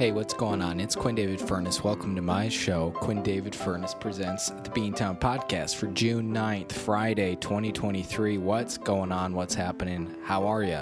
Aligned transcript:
Hey, 0.00 0.12
what's 0.12 0.32
going 0.32 0.62
on? 0.62 0.80
It's 0.80 0.96
Quinn 0.96 1.14
David 1.14 1.38
Furness. 1.38 1.84
Welcome 1.84 2.16
to 2.16 2.22
my 2.22 2.48
show. 2.48 2.90
Quinn 2.90 3.22
David 3.22 3.54
Furness 3.54 3.92
presents 3.92 4.48
the 4.48 4.70
Beantown 4.70 5.20
Podcast 5.20 5.76
for 5.76 5.88
June 5.88 6.32
9th, 6.32 6.72
Friday, 6.72 7.36
2023. 7.36 8.38
What's 8.38 8.78
going 8.78 9.12
on? 9.12 9.34
What's 9.34 9.54
happening? 9.54 10.16
How 10.24 10.46
are 10.46 10.62
you? 10.62 10.80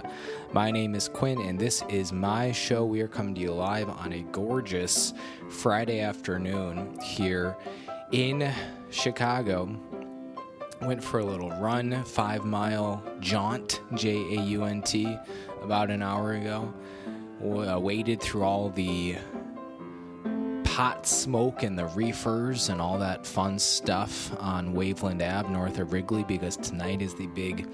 My 0.52 0.70
name 0.70 0.94
is 0.94 1.08
Quinn, 1.08 1.40
and 1.40 1.58
this 1.58 1.82
is 1.88 2.12
my 2.12 2.52
show. 2.52 2.84
We 2.84 3.00
are 3.00 3.08
coming 3.08 3.34
to 3.34 3.40
you 3.40 3.52
live 3.52 3.88
on 3.88 4.12
a 4.12 4.22
gorgeous 4.30 5.14
Friday 5.50 5.98
afternoon 5.98 6.96
here 7.00 7.56
in 8.12 8.48
Chicago. 8.90 9.68
Went 10.80 11.02
for 11.02 11.18
a 11.18 11.24
little 11.24 11.50
run, 11.58 12.04
five 12.04 12.44
mile 12.44 13.02
jaunt, 13.18 13.80
J 13.94 14.36
A 14.36 14.40
U 14.42 14.62
N 14.62 14.80
T, 14.80 15.18
about 15.60 15.90
an 15.90 16.02
hour 16.02 16.34
ago 16.34 16.72
uh, 17.42 17.78
waded 17.78 18.20
through 18.20 18.42
all 18.42 18.70
the 18.70 19.16
pot 20.64 21.06
smoke 21.06 21.64
and 21.64 21.76
the 21.76 21.86
reefers 21.86 22.68
and 22.68 22.80
all 22.80 22.98
that 22.98 23.26
fun 23.26 23.58
stuff 23.58 24.30
on 24.38 24.72
Waveland 24.74 25.20
Ave 25.20 25.52
north 25.52 25.78
of 25.78 25.92
Wrigley 25.92 26.22
because 26.22 26.56
tonight 26.56 27.02
is 27.02 27.14
the 27.16 27.26
big 27.26 27.66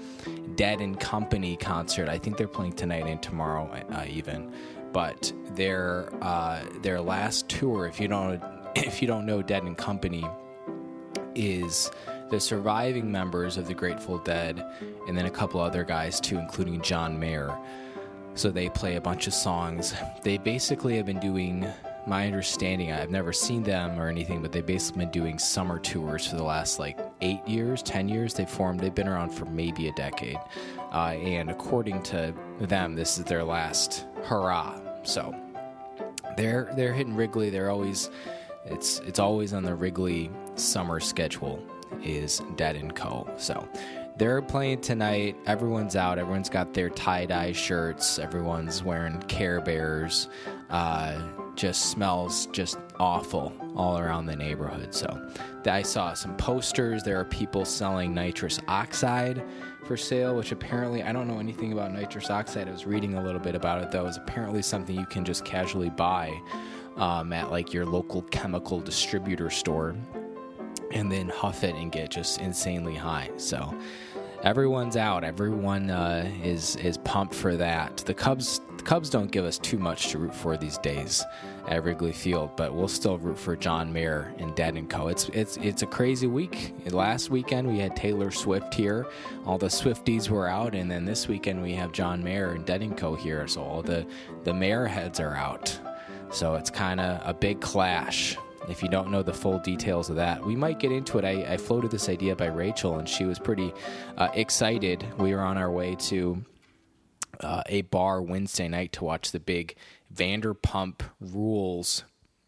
Dead 0.55 0.81
and 0.81 0.99
Company 0.99 1.55
concert. 1.55 2.09
I 2.09 2.17
think 2.17 2.35
they're 2.35 2.47
playing 2.47 2.73
tonight 2.73 3.05
and 3.05 3.21
tomorrow 3.21 3.69
uh, 3.91 4.05
even. 4.09 4.51
But 4.91 5.31
their 5.51 6.09
uh, 6.23 6.63
their 6.81 6.99
last 6.99 7.47
tour, 7.47 7.85
if 7.85 7.99
you 7.99 8.07
don't 8.07 8.41
if 8.75 9.01
you 9.03 9.07
don't 9.07 9.27
know 9.27 9.43
Dead 9.43 9.61
and 9.61 9.77
Company, 9.77 10.25
is 11.35 11.91
the 12.31 12.39
surviving 12.39 13.11
members 13.11 13.57
of 13.57 13.67
the 13.67 13.73
Grateful 13.73 14.17
Dead 14.17 14.65
and 15.07 15.15
then 15.15 15.27
a 15.27 15.31
couple 15.31 15.59
other 15.59 15.83
guys 15.83 16.19
too, 16.19 16.39
including 16.39 16.81
John 16.81 17.19
Mayer. 17.19 17.55
So 18.35 18.51
they 18.51 18.67
play 18.67 18.97
a 18.97 19.01
bunch 19.01 19.27
of 19.27 19.33
songs. 19.33 19.93
They 20.21 20.37
basically 20.37 20.97
have 20.97 21.05
been 21.05 21.21
doing, 21.21 21.65
my 22.05 22.27
understanding, 22.27 22.91
I've 22.91 23.09
never 23.09 23.31
seen 23.31 23.63
them 23.63 23.97
or 23.97 24.09
anything, 24.09 24.41
but 24.41 24.51
they've 24.51 24.65
basically 24.65 25.05
been 25.05 25.11
doing 25.11 25.39
summer 25.39 25.79
tours 25.79 26.27
for 26.27 26.35
the 26.35 26.43
last 26.43 26.77
like 26.77 26.99
eight 27.21 27.47
years, 27.47 27.81
10 27.81 28.09
years. 28.09 28.33
They've 28.33 28.49
formed, 28.49 28.81
they've 28.81 28.93
been 28.93 29.07
around 29.07 29.29
for 29.29 29.45
maybe 29.45 29.87
a 29.87 29.93
decade. 29.93 30.37
Uh, 30.91 31.15
and 31.15 31.49
according 31.49 32.03
to 32.03 32.33
them, 32.59 32.93
this 32.93 33.17
is 33.17 33.23
their 33.23 33.43
last 33.43 34.05
hurrah. 34.23 34.77
So 35.03 35.33
they're, 36.35 36.69
they're 36.75 36.93
hitting 36.93 37.15
Wrigley. 37.15 37.49
They're 37.49 37.69
always, 37.69 38.09
it's, 38.65 38.99
it's 38.99 39.19
always 39.19 39.53
on 39.53 39.63
the 39.63 39.75
Wrigley 39.75 40.29
summer 40.55 40.99
schedule 40.99 41.63
is 42.03 42.41
Dead 42.57 42.75
and 42.75 42.93
Co. 42.93 43.29
So 43.37 43.65
they're 44.17 44.41
playing 44.41 44.81
tonight. 44.81 45.35
Everyone's 45.45 45.95
out. 45.95 46.17
Everyone's 46.17 46.49
got 46.49 46.73
their 46.73 46.89
tie 46.89 47.25
dye 47.25 47.51
shirts. 47.51 48.19
Everyone's 48.19 48.83
wearing 48.83 49.21
Care 49.23 49.61
Bears. 49.61 50.29
Uh, 50.69 51.21
just 51.55 51.91
smells 51.91 52.47
just 52.47 52.77
awful 52.99 53.53
all 53.75 53.97
around 53.97 54.25
the 54.25 54.35
neighborhood. 54.35 54.93
So 54.93 55.29
I 55.65 55.81
saw 55.81 56.13
some 56.13 56.35
posters. 56.37 57.03
There 57.03 57.19
are 57.19 57.25
people 57.25 57.65
selling 57.65 58.13
nitrous 58.13 58.59
oxide 58.67 59.43
for 59.85 59.95
sale, 59.97 60.35
which 60.35 60.51
apparently 60.51 61.03
I 61.03 61.11
don't 61.11 61.27
know 61.27 61.39
anything 61.39 61.71
about 61.73 61.93
nitrous 61.93 62.29
oxide. 62.29 62.67
I 62.67 62.71
was 62.71 62.85
reading 62.85 63.15
a 63.15 63.23
little 63.23 63.39
bit 63.39 63.55
about 63.55 63.83
it 63.83 63.91
though. 63.91 64.05
It's 64.07 64.17
apparently 64.17 64.61
something 64.61 64.97
you 64.97 65.05
can 65.05 65.23
just 65.23 65.45
casually 65.45 65.89
buy 65.89 66.33
um, 66.97 67.31
at 67.33 67.51
like 67.51 67.73
your 67.73 67.85
local 67.85 68.21
chemical 68.23 68.79
distributor 68.79 69.49
store 69.49 69.95
and 70.91 71.11
then 71.11 71.29
huff 71.29 71.63
it 71.63 71.75
and 71.75 71.91
get 71.91 72.09
just 72.09 72.39
insanely 72.39 72.95
high. 72.95 73.29
So 73.37 73.77
everyone's 74.45 74.95
out. 74.95 75.23
Everyone 75.23 75.89
uh, 75.89 76.31
is 76.43 76.75
is 76.77 76.97
pumped 76.99 77.33
for 77.33 77.57
that. 77.57 77.97
The 77.97 78.13
Cubs 78.13 78.61
the 78.77 78.83
Cubs 78.83 79.09
don't 79.09 79.31
give 79.31 79.43
us 79.43 79.57
too 79.57 79.79
much 79.79 80.09
to 80.09 80.19
root 80.19 80.35
for 80.35 80.55
these 80.55 80.77
days 80.77 81.23
at 81.67 81.83
Wrigley 81.83 82.11
Field, 82.13 82.51
but 82.55 82.73
we'll 82.73 82.87
still 82.87 83.17
root 83.17 83.39
for 83.39 83.55
John 83.55 83.91
Mayer 83.91 84.33
and 84.37 84.55
Dead 84.55 84.75
and 84.75 84.89
Co. 84.89 85.07
It's 85.07 85.29
it's 85.29 85.57
it's 85.57 85.81
a 85.81 85.87
crazy 85.87 86.27
week. 86.27 86.73
Last 86.91 87.29
weekend 87.29 87.67
we 87.67 87.79
had 87.79 87.95
Taylor 87.95 88.31
Swift 88.31 88.73
here. 88.73 89.07
All 89.45 89.57
the 89.57 89.67
Swifties 89.67 90.29
were 90.29 90.47
out, 90.47 90.75
and 90.75 90.89
then 90.89 91.03
this 91.03 91.27
weekend 91.27 91.61
we 91.61 91.73
have 91.73 91.91
John 91.91 92.23
Mayer 92.23 92.51
and 92.51 92.65
Dead 92.65 92.83
and 92.83 92.95
Co. 92.95 93.15
here. 93.15 93.47
So 93.47 93.63
all 93.63 93.81
the 93.81 94.05
the 94.43 94.53
Mayer 94.53 94.85
heads 94.85 95.19
are 95.19 95.35
out. 95.35 95.77
So 96.31 96.55
it's 96.55 96.69
kind 96.69 96.99
of 96.99 97.21
a 97.27 97.33
big 97.33 97.61
clash 97.61 98.37
if 98.69 98.81
you 98.81 98.89
don't 98.89 99.11
know 99.11 99.23
the 99.23 99.33
full 99.33 99.59
details 99.59 100.09
of 100.09 100.15
that. 100.15 100.45
We 100.45 100.55
might 100.55 100.79
get 100.79 100.91
into 100.91 101.17
it. 101.17 101.25
I, 101.25 101.53
I 101.53 101.57
floated 101.57 101.91
this 101.91 102.09
idea 102.09 102.35
by 102.35 102.47
Rachel, 102.47 102.99
and 102.99 103.07
she 103.07 103.25
was 103.25 103.39
pretty 103.39 103.73
uh, 104.17 104.29
excited. 104.33 105.05
We 105.17 105.33
were 105.33 105.41
on 105.41 105.57
our 105.57 105.71
way 105.71 105.95
to 105.95 106.43
uh, 107.41 107.63
a 107.67 107.81
bar 107.83 108.21
Wednesday 108.21 108.67
night 108.67 108.93
to 108.93 109.03
watch 109.03 109.31
the 109.31 109.39
big 109.39 109.75
Vanderpump 110.13 111.01
Rules 111.19 112.03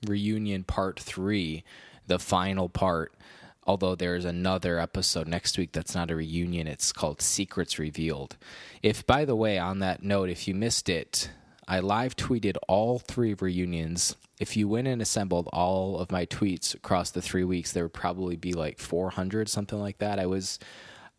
reunion 0.06 0.64
part 0.64 1.00
three, 1.00 1.64
the 2.06 2.20
final 2.20 2.70
part. 2.70 3.14
Although 3.66 3.96
there's 3.96 4.24
another 4.24 4.80
episode 4.80 5.28
next 5.28 5.58
week 5.58 5.74
that's 5.74 5.94
not 5.94 6.10
a 6.10 6.16
reunion, 6.16 6.68
it's 6.68 6.94
called 6.94 7.22
Secrets 7.22 7.78
Revealed. 7.78 8.38
If, 8.82 9.06
by 9.06 9.26
the 9.26 9.36
way, 9.36 9.58
on 9.58 9.80
that 9.80 10.04
note, 10.04 10.30
if 10.30 10.48
you 10.48 10.56
missed 10.56 10.88
it, 10.88 11.30
I 11.68 11.80
live 11.80 12.16
tweeted 12.16 12.56
all 12.68 13.00
three 13.00 13.34
reunions. 13.34 14.16
If 14.40 14.56
you 14.56 14.68
went 14.68 14.88
and 14.88 15.02
assembled 15.02 15.50
all 15.52 16.00
of 16.00 16.12
my 16.12 16.26
tweets 16.26 16.74
across 16.74 17.12
the 17.12 17.22
three 17.22 17.44
weeks, 17.44 17.74
there 17.74 17.84
would 17.84 17.94
probably 17.94 18.38
be 18.38 18.54
like 18.54 18.80
400, 18.80 19.50
something 19.50 19.80
like 19.80 19.98
that. 19.98 20.20
I 20.20 20.28
was, 20.28 20.60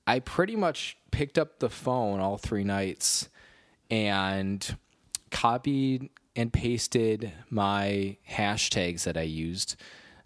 I 0.07 0.21
pretty 0.21 0.57
much 0.57 0.97
picked 1.11 1.39
up 1.39 1.59
the 1.59 1.69
phone 1.69 2.21
all 2.21 2.39
three 2.39 2.65
nights 2.65 3.29
and 3.91 4.77
copied 5.31 6.09
and 6.35 6.53
pasted 6.53 7.33
my 7.51 8.17
hashtags 8.31 9.03
that 9.03 9.17
I 9.17 9.23
used 9.23 9.77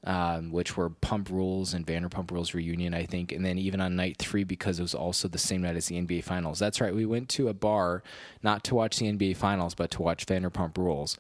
um, 0.05 0.51
which 0.51 0.77
were 0.77 0.91
Pump 0.91 1.31
Rules 1.31 1.75
and 1.75 1.87
Vanderpump 1.87 2.31
Rules 2.31 2.55
reunion, 2.55 2.93
I 2.93 3.07
think, 3.07 3.33
and 3.33 3.45
then 3.45 3.59
even 3.59 3.81
on 3.81 3.95
night 3.95 4.17
three 4.19 4.45
because 4.45 4.79
it 4.79 4.83
was 4.83 4.95
also 4.95 5.29
the 5.29 5.39
same 5.39 5.63
night 5.63 5.77
as 5.77 5.87
the 5.87 5.97
NBA 5.97 6.25
Finals. 6.25 6.59
That's 6.59 6.81
right, 6.81 6.95
we 6.95 7.07
went 7.07 7.29
to 7.31 7.49
a 7.49 7.55
bar 7.55 8.03
not 8.43 8.65
to 8.65 8.75
watch 8.75 8.99
the 8.99 9.07
NBA 9.07 9.37
Finals, 9.37 9.75
but 9.75 9.91
to 9.93 10.03
watch 10.03 10.27
Vanderpump 10.27 10.77
Rules. 10.77 11.19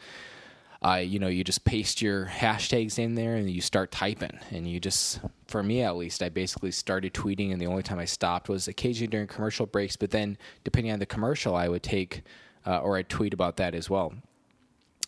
Uh, 0.84 0.96
you 0.96 1.20
know, 1.20 1.28
you 1.28 1.44
just 1.44 1.64
paste 1.64 2.02
your 2.02 2.26
hashtags 2.26 2.98
in 2.98 3.14
there 3.14 3.36
and 3.36 3.48
you 3.48 3.60
start 3.60 3.92
typing. 3.92 4.36
And 4.50 4.66
you 4.66 4.80
just, 4.80 5.20
for 5.46 5.62
me 5.62 5.82
at 5.82 5.94
least, 5.94 6.24
I 6.24 6.28
basically 6.28 6.72
started 6.72 7.14
tweeting, 7.14 7.52
and 7.52 7.60
the 7.60 7.68
only 7.68 7.84
time 7.84 8.00
I 8.00 8.04
stopped 8.04 8.48
was 8.48 8.66
occasionally 8.66 9.06
during 9.06 9.28
commercial 9.28 9.66
breaks. 9.66 9.94
But 9.94 10.10
then, 10.10 10.36
depending 10.64 10.92
on 10.92 10.98
the 10.98 11.06
commercial, 11.06 11.54
I 11.54 11.68
would 11.68 11.84
take 11.84 12.22
uh, 12.66 12.78
or 12.78 12.96
I'd 12.96 13.08
tweet 13.08 13.32
about 13.32 13.58
that 13.58 13.76
as 13.76 13.88
well 13.88 14.12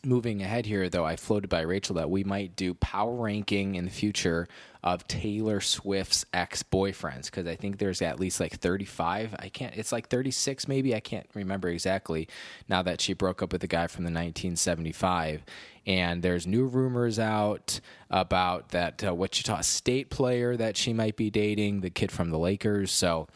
moving 0.05 0.43
ahead 0.43 0.67
here, 0.67 0.89
though, 0.89 1.05
I 1.05 1.17
floated 1.17 1.49
by 1.49 1.61
Rachel 1.63 1.97
that 1.97 2.11
we 2.11 2.25
might 2.25 2.57
do 2.57 2.75
power 2.75 3.15
ranking 3.15 3.75
in 3.75 3.85
the 3.85 3.91
future 3.91 4.49
of 4.83 5.09
Taylor 5.09 5.61
Swift's 5.61 6.27
ex 6.35 6.63
boyfriends 6.63 7.27
because 7.27 7.47
I 7.47 7.57
think 7.57 7.79
there's 7.79 8.03
at 8.03 8.21
least 8.21 8.39
like 8.39 8.59
35. 8.59 9.35
I 9.39 9.49
can't, 9.49 9.75
it's 9.77 9.93
like 9.93 10.09
36 10.09 10.69
maybe. 10.69 10.95
I 10.95 11.01
can't 11.01 11.27
remember 11.33 11.69
exactly 11.69 12.29
now 12.69 12.83
that 12.83 13.01
she 13.01 13.15
broke 13.15 13.43
up 13.43 13.53
with 13.53 13.63
the 13.63 13.67
guy 13.67 13.87
from 13.87 14.05
the 14.05 14.09
1975. 14.09 15.43
And 15.87 16.23
there's 16.23 16.47
new 16.47 16.67
rumors 16.67 17.19
out 17.19 17.81
about 18.11 18.71
that 18.71 19.03
uh, 19.03 19.15
Wichita 19.15 19.63
State 19.63 20.11
player 20.11 20.57
that 20.57 20.77
she 20.77 20.93
might 20.93 21.17
be 21.17 21.31
dating, 21.31 21.81
the 21.81 21.91
kid 21.91 22.13
from 22.13 22.31
the 22.31 22.39
Lakers. 22.39 22.93
So 22.93 23.27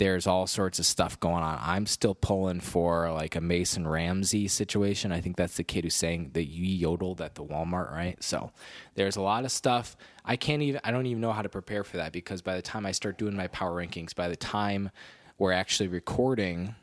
there's 0.00 0.26
all 0.26 0.46
sorts 0.46 0.78
of 0.78 0.86
stuff 0.86 1.20
going 1.20 1.42
on. 1.42 1.58
I'm 1.60 1.84
still 1.84 2.14
pulling 2.14 2.60
for 2.60 3.12
like 3.12 3.36
a 3.36 3.40
Mason 3.42 3.86
Ramsey 3.86 4.48
situation. 4.48 5.12
I 5.12 5.20
think 5.20 5.36
that's 5.36 5.58
the 5.58 5.62
kid 5.62 5.84
who's 5.84 5.94
saying 5.94 6.30
that 6.32 6.46
you 6.46 6.64
yodeled 6.64 7.20
at 7.20 7.34
the 7.34 7.44
Walmart, 7.44 7.92
right? 7.92 8.16
So 8.24 8.50
there's 8.94 9.16
a 9.16 9.20
lot 9.20 9.44
of 9.44 9.52
stuff. 9.52 9.98
I 10.24 10.36
can't 10.36 10.62
even, 10.62 10.80
I 10.84 10.90
don't 10.90 11.04
even 11.04 11.20
know 11.20 11.32
how 11.32 11.42
to 11.42 11.50
prepare 11.50 11.84
for 11.84 11.98
that 11.98 12.12
because 12.12 12.40
by 12.40 12.56
the 12.56 12.62
time 12.62 12.86
I 12.86 12.92
start 12.92 13.18
doing 13.18 13.36
my 13.36 13.48
power 13.48 13.76
rankings, 13.76 14.14
by 14.14 14.28
the 14.28 14.36
time 14.36 14.90
we're 15.36 15.52
actually 15.52 15.88
recording, 15.88 16.74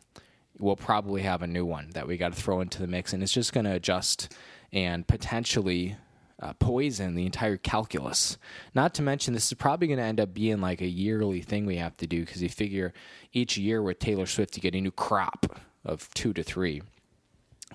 we'll 0.59 0.75
probably 0.75 1.23
have 1.23 1.41
a 1.41 1.47
new 1.47 1.65
one 1.65 1.89
that 1.95 2.07
we 2.07 2.17
got 2.17 2.35
to 2.35 2.39
throw 2.39 2.61
into 2.61 2.79
the 2.81 2.87
mix 2.87 3.13
and 3.13 3.23
it's 3.23 3.33
just 3.33 3.51
going 3.51 3.65
to 3.65 3.73
adjust 3.73 4.31
and 4.71 5.07
potentially 5.07 5.95
uh, 6.41 6.53
poison 6.53 7.15
the 7.15 7.25
entire 7.25 7.57
calculus. 7.57 8.37
Not 8.75 8.93
to 8.95 9.01
mention, 9.01 9.33
this 9.33 9.47
is 9.47 9.53
probably 9.53 9.87
going 9.87 9.97
to 9.99 10.03
end 10.03 10.19
up 10.19 10.33
being 10.33 10.61
like 10.61 10.81
a 10.81 10.87
yearly 10.87 11.41
thing 11.41 11.65
we 11.65 11.77
have 11.77 11.97
to 11.97 12.07
do 12.07 12.21
because 12.21 12.41
you 12.41 12.49
figure 12.49 12.93
each 13.33 13.57
year 13.57 13.81
with 13.81 13.99
Taylor 13.99 14.25
Swift, 14.25 14.55
you 14.55 14.61
get 14.61 14.75
a 14.75 14.81
new 14.81 14.91
crop 14.91 15.59
of 15.83 16.13
two 16.13 16.33
to 16.33 16.43
three. 16.43 16.81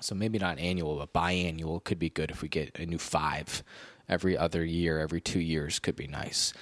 So 0.01 0.15
maybe 0.15 0.39
not 0.39 0.59
annual, 0.59 0.97
but 0.97 1.13
biannual 1.13 1.83
could 1.83 1.99
be 1.99 2.09
good 2.09 2.31
if 2.31 2.41
we 2.41 2.49
get 2.49 2.77
a 2.79 2.85
new 2.85 2.97
five 2.97 3.63
every 4.09 4.37
other 4.37 4.63
year, 4.63 4.99
every 4.99 5.21
two 5.21 5.39
years 5.39 5.79
could 5.79 5.95
be 5.95 6.07
nice. 6.07 6.53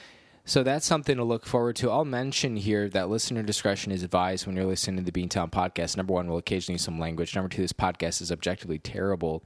So 0.43 0.63
that's 0.63 0.85
something 0.85 1.17
to 1.17 1.23
look 1.23 1.45
forward 1.45 1.75
to. 1.77 1.91
I'll 1.91 2.03
mention 2.03 2.55
here 2.55 2.89
that 2.89 3.09
listener 3.09 3.43
discretion 3.43 3.91
is 3.91 4.01
advised 4.01 4.47
when 4.47 4.55
you're 4.55 4.65
listening 4.65 5.03
to 5.03 5.11
the 5.11 5.27
Beantown 5.27 5.51
podcast. 5.51 5.97
Number 5.97 6.13
one, 6.13 6.27
we'll 6.27 6.39
occasionally 6.39 6.75
use 6.75 6.81
some 6.81 6.99
language. 6.99 7.35
Number 7.35 7.49
two, 7.49 7.61
this 7.61 7.73
podcast 7.73 8.21
is 8.21 8.31
objectively 8.31 8.79
terrible. 8.79 9.43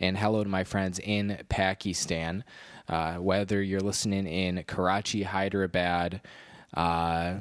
And 0.00 0.16
hello 0.16 0.42
to 0.42 0.48
my 0.48 0.64
friends 0.64 0.98
in 0.98 1.38
Pakistan. 1.48 2.44
Uh, 2.88 3.16
whether 3.16 3.62
you're 3.62 3.80
listening 3.80 4.26
in 4.26 4.62
Karachi, 4.64 5.24
Hyderabad, 5.24 6.22
uh, 6.72 7.34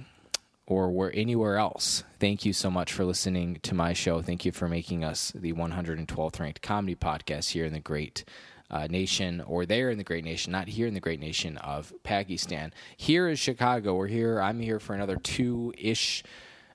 or 0.65 0.91
where 0.91 1.11
anywhere 1.15 1.55
else, 1.55 2.03
thank 2.19 2.45
you 2.45 2.51
so 2.51 2.69
much 2.69 2.91
for 2.91 3.05
listening 3.05 3.59
to 3.63 3.73
my 3.73 3.93
show. 3.93 4.21
Thank 4.21 4.43
you 4.43 4.51
for 4.51 4.67
making 4.67 5.05
us 5.05 5.31
the 5.33 5.53
112th 5.53 6.39
ranked 6.41 6.61
comedy 6.61 6.95
podcast 6.95 7.51
here 7.51 7.63
in 7.63 7.71
the 7.71 7.79
great 7.79 8.25
uh, 8.69 8.87
nation, 8.87 9.41
or 9.41 9.65
there 9.65 9.89
in 9.89 9.97
the 9.97 10.03
great 10.03 10.23
nation, 10.23 10.51
not 10.51 10.67
here 10.67 10.87
in 10.87 10.93
the 10.93 10.99
great 10.99 11.19
nation 11.19 11.57
of 11.57 11.93
Pakistan. 12.03 12.73
Here 12.95 13.27
is 13.27 13.39
Chicago. 13.39 13.95
We're 13.95 14.07
here. 14.07 14.41
I'm 14.41 14.59
here 14.59 14.79
for 14.79 14.93
another 14.93 15.15
two 15.15 15.73
ish 15.77 16.23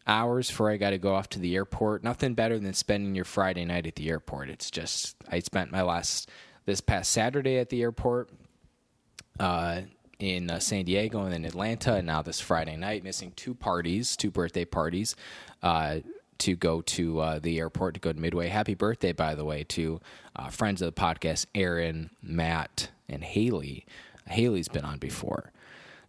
hours 0.07 0.49
before 0.49 0.71
I 0.71 0.77
got 0.79 0.91
to 0.91 0.99
go 0.99 1.15
off 1.15 1.29
to 1.31 1.39
the 1.39 1.55
airport. 1.55 2.03
Nothing 2.03 2.35
better 2.35 2.59
than 2.59 2.73
spending 2.73 3.15
your 3.15 3.25
Friday 3.25 3.65
night 3.65 3.87
at 3.87 3.97
the 3.97 4.09
airport. 4.09 4.49
It's 4.49 4.71
just 4.71 5.17
I 5.31 5.41
spent 5.41 5.71
my 5.71 5.83
last 5.83 6.29
this 6.65 6.81
past 6.81 7.11
Saturday 7.11 7.59
at 7.59 7.69
the 7.69 7.83
airport. 7.83 8.31
Uh, 9.39 9.83
in 10.23 10.49
uh, 10.51 10.61
San 10.61 10.85
Diego 10.85 11.25
and 11.25 11.33
then 11.33 11.45
Atlanta, 11.45 11.95
and 11.95 12.07
now 12.07 12.23
this 12.23 12.39
Friday 12.39 12.77
night, 12.77 13.03
missing 13.03 13.33
two 13.35 13.55
parties, 13.55 14.17
two 14.17 14.31
birthday 14.31 14.65
parties, 14.65 15.17
uh, 15.65 15.97
to 16.43 16.57
go 16.57 16.81
to 16.83 17.21
uh, 17.21 17.39
the 17.39 17.61
airport 17.61 17.95
to 17.95 18.01
go 18.01 18.13
to 18.13 18.19
Midway. 18.19 18.49
Happy 18.49 18.75
birthday, 18.75 19.13
by 19.13 19.37
the 19.37 19.45
way, 19.45 19.63
to 19.65 20.01
uh, 20.35 20.49
friends 20.49 20.83
of 20.83 20.93
the 20.93 21.01
podcast, 21.01 21.47
Aaron, 21.55 22.11
Matt, 22.21 22.91
and 23.09 23.23
Haley. 23.23 23.87
Haley's 24.27 24.69
been 24.69 24.85
on 24.85 24.99
before. 24.99 25.53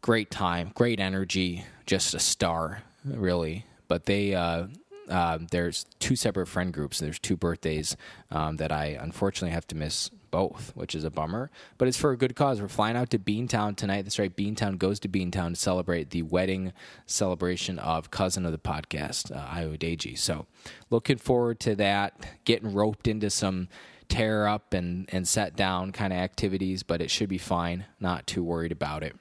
Great 0.01 0.31
time, 0.31 0.71
great 0.74 1.00
energy, 1.00 1.65
just 1.85 2.15
a 2.15 2.19
star, 2.19 2.81
really. 3.06 3.65
But 3.88 4.06
they 4.06 4.33
uh, 4.33 4.68
um, 5.07 5.47
there's 5.51 5.85
two 6.00 6.15
separate 6.15 6.47
friend 6.47 6.74
groups. 6.74 7.00
There's 7.00 7.19
two 7.19 7.38
birthdays 7.38 7.95
um, 8.31 8.57
that 8.57 8.71
I 8.71 8.97
unfortunately 9.00 9.53
have 9.53 9.68
to 9.68 9.75
miss 9.75 10.09
both, 10.33 10.71
which 10.74 10.95
is 10.95 11.03
a 11.03 11.12
bummer. 11.12 11.51
But 11.77 11.88
it's 11.88 11.95
for 11.95 12.09
a 12.09 12.18
good 12.18 12.35
cause. 12.35 12.59
We're 12.59 12.68
flying 12.68 12.97
out 12.97 13.12
to 13.12 13.19
Beantown 13.19 13.75
tonight. 13.75 14.01
That's 14.01 14.18
right. 14.18 14.35
Beantown 14.35 14.80
goes 14.80 15.00
to 15.01 15.07
Beantown 15.07 15.50
to 15.50 15.56
celebrate 15.56 16.09
the 16.09 16.24
wedding 16.24 16.74
celebration 17.06 17.77
of 17.77 18.09
cousin 18.09 18.44
of 18.44 18.51
the 18.51 18.57
podcast, 18.57 19.31
uh, 19.31 19.45
Iodeji. 19.45 20.18
So 20.18 20.47
looking 20.89 21.18
forward 21.18 21.59
to 21.62 21.75
that. 21.75 22.25
Getting 22.45 22.74
roped 22.74 23.07
into 23.07 23.30
some 23.30 23.69
tear 24.09 24.47
up 24.47 24.74
and, 24.74 25.07
and 25.12 25.27
set 25.27 25.56
down 25.56 25.91
kind 25.91 26.12
of 26.12 26.18
activities, 26.18 26.81
but 26.81 27.00
it 27.00 27.12
should 27.12 27.30
be 27.30 27.38
fine. 27.38 27.85
Not 28.00 28.25
too 28.25 28.44
worried 28.44 28.71
about 28.71 29.03
it. 29.03 29.15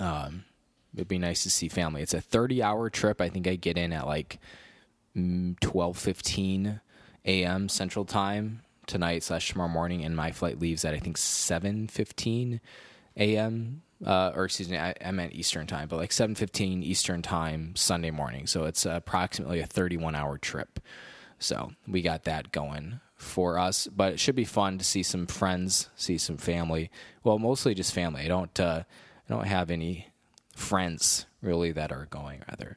Um, 0.00 0.44
it'd 0.92 1.06
be 1.06 1.18
nice 1.20 1.44
to 1.44 1.50
see 1.50 1.68
family. 1.68 2.02
It's 2.02 2.14
a 2.14 2.20
30 2.20 2.64
hour 2.64 2.90
trip. 2.90 3.20
I 3.20 3.28
think 3.28 3.46
I 3.46 3.54
get 3.54 3.78
in 3.78 3.92
at 3.92 4.08
like 4.08 4.40
12:15 5.16 5.60
mm, 5.62 6.80
a.m. 7.26 7.68
Central 7.68 8.04
Time 8.04 8.62
tonight 8.86 9.22
slash 9.22 9.48
tomorrow 9.48 9.68
morning, 9.68 10.04
and 10.04 10.16
my 10.16 10.32
flight 10.32 10.58
leaves 10.58 10.84
at 10.84 10.94
I 10.94 10.98
think 10.98 11.16
7:15 11.16 12.60
a.m. 13.16 13.82
Uh, 14.04 14.32
or 14.34 14.44
excuse 14.44 14.68
me, 14.68 14.76
I, 14.76 14.94
I, 15.02 15.12
meant 15.12 15.32
Eastern 15.32 15.66
time, 15.66 15.88
but 15.88 15.96
like 15.96 16.10
7:15 16.10 16.82
Eastern 16.82 17.22
time 17.22 17.74
Sunday 17.76 18.10
morning. 18.10 18.46
So 18.46 18.64
it's 18.64 18.84
approximately 18.86 19.60
a 19.60 19.66
31 19.66 20.14
hour 20.14 20.36
trip. 20.36 20.80
So 21.38 21.72
we 21.86 22.02
got 22.02 22.24
that 22.24 22.52
going 22.52 23.00
for 23.16 23.58
us, 23.58 23.86
but 23.86 24.12
it 24.12 24.20
should 24.20 24.34
be 24.34 24.44
fun 24.44 24.78
to 24.78 24.84
see 24.84 25.02
some 25.02 25.26
friends, 25.26 25.88
see 25.96 26.18
some 26.18 26.36
family. 26.36 26.90
Well, 27.22 27.38
mostly 27.38 27.74
just 27.74 27.94
family. 27.94 28.22
I 28.22 28.28
don't 28.28 28.58
uh, 28.60 28.82
I 29.28 29.32
don't 29.32 29.46
have 29.46 29.70
any 29.70 30.08
friends 30.54 31.26
really 31.42 31.72
that 31.72 31.92
are 31.92 32.06
going 32.10 32.42
rather. 32.48 32.76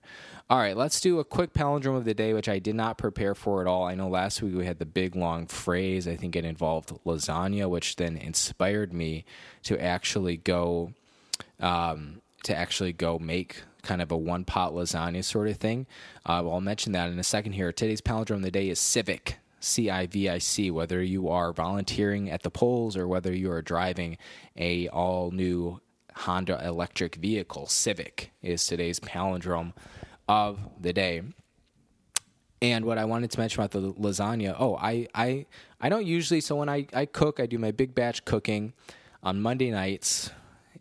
All 0.49 0.59
right, 0.59 0.77
let's 0.77 1.01
do 1.01 1.19
a 1.19 1.25
quick 1.25 1.51
palindrome 1.51 1.97
of 1.97 2.05
the 2.05 2.13
day, 2.13 2.33
which 2.33 2.47
I 2.47 2.57
did 2.59 2.75
not 2.75 2.97
prepare 2.97 3.35
for 3.35 3.59
at 3.59 3.67
all. 3.67 3.83
I 3.83 3.95
know 3.95 4.07
last 4.07 4.41
week 4.41 4.55
we 4.55 4.65
had 4.65 4.79
the 4.79 4.85
big 4.85 5.13
long 5.13 5.45
phrase. 5.45 6.07
I 6.07 6.15
think 6.15 6.37
it 6.37 6.45
involved 6.45 6.93
lasagna, 7.05 7.69
which 7.69 7.97
then 7.97 8.15
inspired 8.15 8.93
me 8.93 9.25
to 9.63 9.77
actually 9.77 10.37
go 10.37 10.93
um, 11.59 12.21
to 12.43 12.55
actually 12.55 12.93
go 12.93 13.19
make 13.19 13.63
kind 13.81 14.01
of 14.01 14.09
a 14.09 14.15
one 14.15 14.45
pot 14.45 14.71
lasagna 14.71 15.21
sort 15.21 15.49
of 15.49 15.57
thing. 15.57 15.85
Uh, 16.25 16.39
well, 16.45 16.53
I'll 16.53 16.61
mention 16.61 16.93
that 16.93 17.11
in 17.11 17.19
a 17.19 17.23
second 17.23 17.51
here. 17.51 17.73
Today's 17.73 17.99
palindrome 17.99 18.37
of 18.37 18.41
the 18.43 18.51
day 18.51 18.69
is 18.69 18.79
civic. 18.79 19.39
C 19.59 19.89
I 19.89 20.07
V 20.07 20.29
I 20.29 20.37
C. 20.37 20.71
Whether 20.71 21.03
you 21.03 21.27
are 21.27 21.51
volunteering 21.51 22.31
at 22.31 22.43
the 22.43 22.51
polls 22.51 22.95
or 22.95 23.05
whether 23.05 23.35
you 23.35 23.51
are 23.51 23.61
driving 23.61 24.17
a 24.55 24.87
all 24.87 25.29
new 25.31 25.81
Honda 26.15 26.65
electric 26.65 27.15
vehicle. 27.15 27.67
Civic 27.67 28.31
is 28.41 28.65
today's 28.65 29.01
palindrome 29.01 29.73
of 30.27 30.59
the 30.79 30.93
day. 30.93 31.21
And 32.61 32.85
what 32.85 32.97
I 32.97 33.05
wanted 33.05 33.31
to 33.31 33.39
mention 33.39 33.61
about 33.61 33.71
the 33.71 33.93
lasagna, 33.93 34.55
oh, 34.57 34.75
I 34.77 35.07
I 35.13 35.45
I 35.79 35.89
don't 35.89 36.05
usually 36.05 36.41
so 36.41 36.55
when 36.55 36.69
I, 36.69 36.87
I 36.93 37.05
cook, 37.05 37.39
I 37.39 37.45
do 37.45 37.57
my 37.57 37.71
big 37.71 37.93
batch 37.93 38.25
cooking 38.25 38.73
on 39.21 39.41
Monday 39.41 39.69
nights 39.69 40.31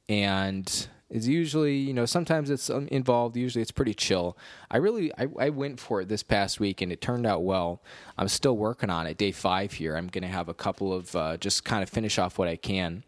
and 0.09 0.89
it's 1.09 1.27
usually, 1.27 1.77
you 1.77 1.95
know, 1.95 2.05
sometimes 2.05 2.51
it's 2.51 2.69
um, 2.69 2.89
involved, 2.89 3.37
usually 3.37 3.63
it's 3.63 3.71
pretty 3.71 3.95
chill. 3.95 4.37
I 4.71 4.79
really 4.79 5.13
I, 5.17 5.29
I 5.39 5.51
went 5.51 5.79
for 5.79 6.01
it 6.01 6.09
this 6.09 6.23
past 6.23 6.59
week 6.59 6.81
and 6.81 6.91
it 6.91 7.01
turned 7.01 7.27
out 7.27 7.45
well. 7.45 7.81
I'm 8.19 8.29
still 8.29 8.57
working 8.57 8.91
on 8.91 9.07
it. 9.07 9.17
Day 9.17 9.31
5 9.31 9.75
here. 9.75 9.97
I'm 9.97 10.09
going 10.09 10.23
to 10.23 10.29
have 10.29 10.49
a 10.49 10.55
couple 10.55 10.93
of 10.93 11.15
uh, 11.15 11.37
just 11.37 11.65
kind 11.65 11.83
of 11.83 11.89
finish 11.89 12.19
off 12.19 12.39
what 12.39 12.49
I 12.49 12.57
can 12.57 13.05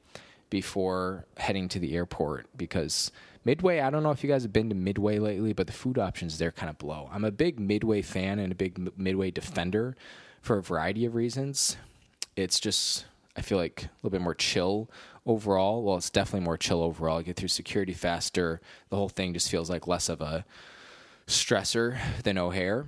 before 0.49 1.27
heading 1.39 1.69
to 1.71 1.79
the 1.79 1.97
airport 1.97 2.47
because 2.57 3.11
Midway, 3.49 3.81
I 3.81 3.89
don't 3.89 4.03
know 4.03 4.11
if 4.11 4.23
you 4.23 4.29
guys 4.29 4.43
have 4.43 4.53
been 4.53 4.69
to 4.69 4.75
Midway 4.75 5.19
lately, 5.19 5.55
but 5.55 5.67
the 5.67 5.73
food 5.73 5.97
options 5.97 6.37
there 6.37 6.53
kind 6.53 6.69
of 6.69 6.77
blow. 6.77 7.09
I'm 7.11 7.25
a 7.25 7.31
big 7.31 7.59
Midway 7.59 8.03
fan 8.03 8.39
and 8.39 8.53
a 8.53 8.55
big 8.55 8.93
Midway 8.99 9.31
defender 9.31 9.97
for 10.43 10.59
a 10.59 10.63
variety 10.63 11.07
of 11.07 11.15
reasons. 11.15 11.79
It's 12.37 12.61
just, 12.61 13.07
I 13.39 13.41
feel 13.41 13.57
like 13.57 13.85
a 13.85 13.89
little 14.03 14.11
bit 14.11 14.21
more 14.21 14.35
chill 14.35 14.91
overall. 15.25 15.83
Well, 15.83 15.97
it's 15.97 16.11
definitely 16.11 16.45
more 16.45 16.59
chill 16.59 16.83
overall. 16.83 17.21
I 17.21 17.23
get 17.23 17.37
through 17.37 17.49
security 17.49 17.95
faster. 17.95 18.61
The 18.91 18.97
whole 18.97 19.09
thing 19.09 19.33
just 19.33 19.51
feels 19.51 19.71
like 19.71 19.87
less 19.87 20.11
of 20.11 20.21
a 20.21 20.45
stressor 21.27 21.99
than 22.25 22.37
O'Hare. 22.37 22.85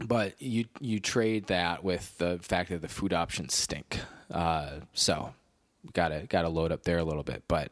But 0.00 0.34
you 0.42 0.64
you 0.80 0.98
trade 0.98 1.46
that 1.46 1.84
with 1.84 2.18
the 2.18 2.40
fact 2.42 2.70
that 2.70 2.82
the 2.82 2.88
food 2.88 3.12
options 3.12 3.54
stink. 3.54 4.00
Uh, 4.32 4.80
so 4.94 5.32
gotta 5.92 6.26
gotta 6.28 6.48
load 6.48 6.72
up 6.72 6.82
there 6.82 6.98
a 6.98 7.04
little 7.04 7.22
bit. 7.22 7.44
But 7.46 7.70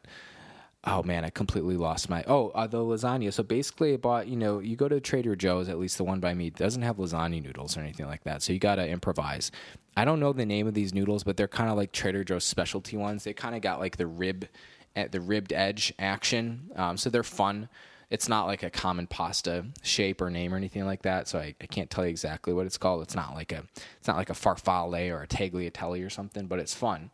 oh 0.83 1.03
man, 1.03 1.25
I 1.25 1.29
completely 1.29 1.77
lost 1.77 2.09
my 2.09 2.23
oh 2.27 2.49
uh, 2.49 2.67
the 2.67 2.77
lasagna. 2.77 3.33
So 3.33 3.43
basically, 3.43 3.93
I 3.93 3.97
bought 3.97 4.27
you 4.27 4.35
know 4.35 4.59
you 4.59 4.75
go 4.75 4.87
to 4.87 4.99
Trader 4.99 5.35
Joe's, 5.35 5.69
at 5.69 5.79
least 5.79 5.97
the 5.97 6.03
one 6.03 6.19
by 6.19 6.33
me 6.33 6.49
doesn't 6.49 6.81
have 6.81 6.97
lasagna 6.97 7.41
noodles 7.41 7.77
or 7.77 7.81
anything 7.81 8.07
like 8.07 8.23
that. 8.23 8.41
So 8.41 8.53
you 8.53 8.59
gotta 8.59 8.87
improvise. 8.87 9.51
I 9.97 10.05
don't 10.05 10.19
know 10.19 10.31
the 10.31 10.45
name 10.45 10.67
of 10.67 10.73
these 10.73 10.93
noodles, 10.93 11.23
but 11.23 11.35
they're 11.35 11.47
kind 11.47 11.69
of 11.69 11.75
like 11.75 11.91
Trader 11.91 12.23
Joe's 12.23 12.45
specialty 12.45 12.95
ones. 12.95 13.23
They 13.23 13.33
kind 13.33 13.55
of 13.55 13.61
got 13.61 13.79
like 13.79 13.97
the 13.97 14.07
rib 14.07 14.47
at 14.95 15.05
eh, 15.05 15.09
the 15.11 15.21
ribbed 15.21 15.53
edge 15.53 15.93
action, 15.99 16.71
um, 16.75 16.97
so 16.97 17.09
they're 17.09 17.23
fun. 17.23 17.69
It's 18.09 18.27
not 18.27 18.47
like 18.47 18.63
a 18.63 18.71
common 18.71 19.05
pasta 19.05 19.65
shape 19.83 20.19
or 20.19 20.31
name 20.31 20.51
or 20.51 20.57
anything 20.57 20.83
like 20.85 21.03
that, 21.03 21.27
so 21.27 21.37
I, 21.37 21.53
I 21.61 21.67
can't 21.67 21.91
tell 21.91 22.05
you 22.05 22.09
exactly 22.09 22.53
what 22.53 22.65
it's 22.65 22.77
called. 22.77 23.03
It's 23.03 23.15
not 23.15 23.35
like 23.35 23.51
a 23.51 23.63
it's 23.97 24.07
not 24.07 24.17
like 24.17 24.29
a 24.29 24.33
farfalle 24.33 25.13
or 25.13 25.21
a 25.23 25.27
tagliatelle 25.27 26.03
or 26.05 26.09
something, 26.09 26.47
but 26.47 26.59
it's 26.59 26.73
fun 26.73 27.11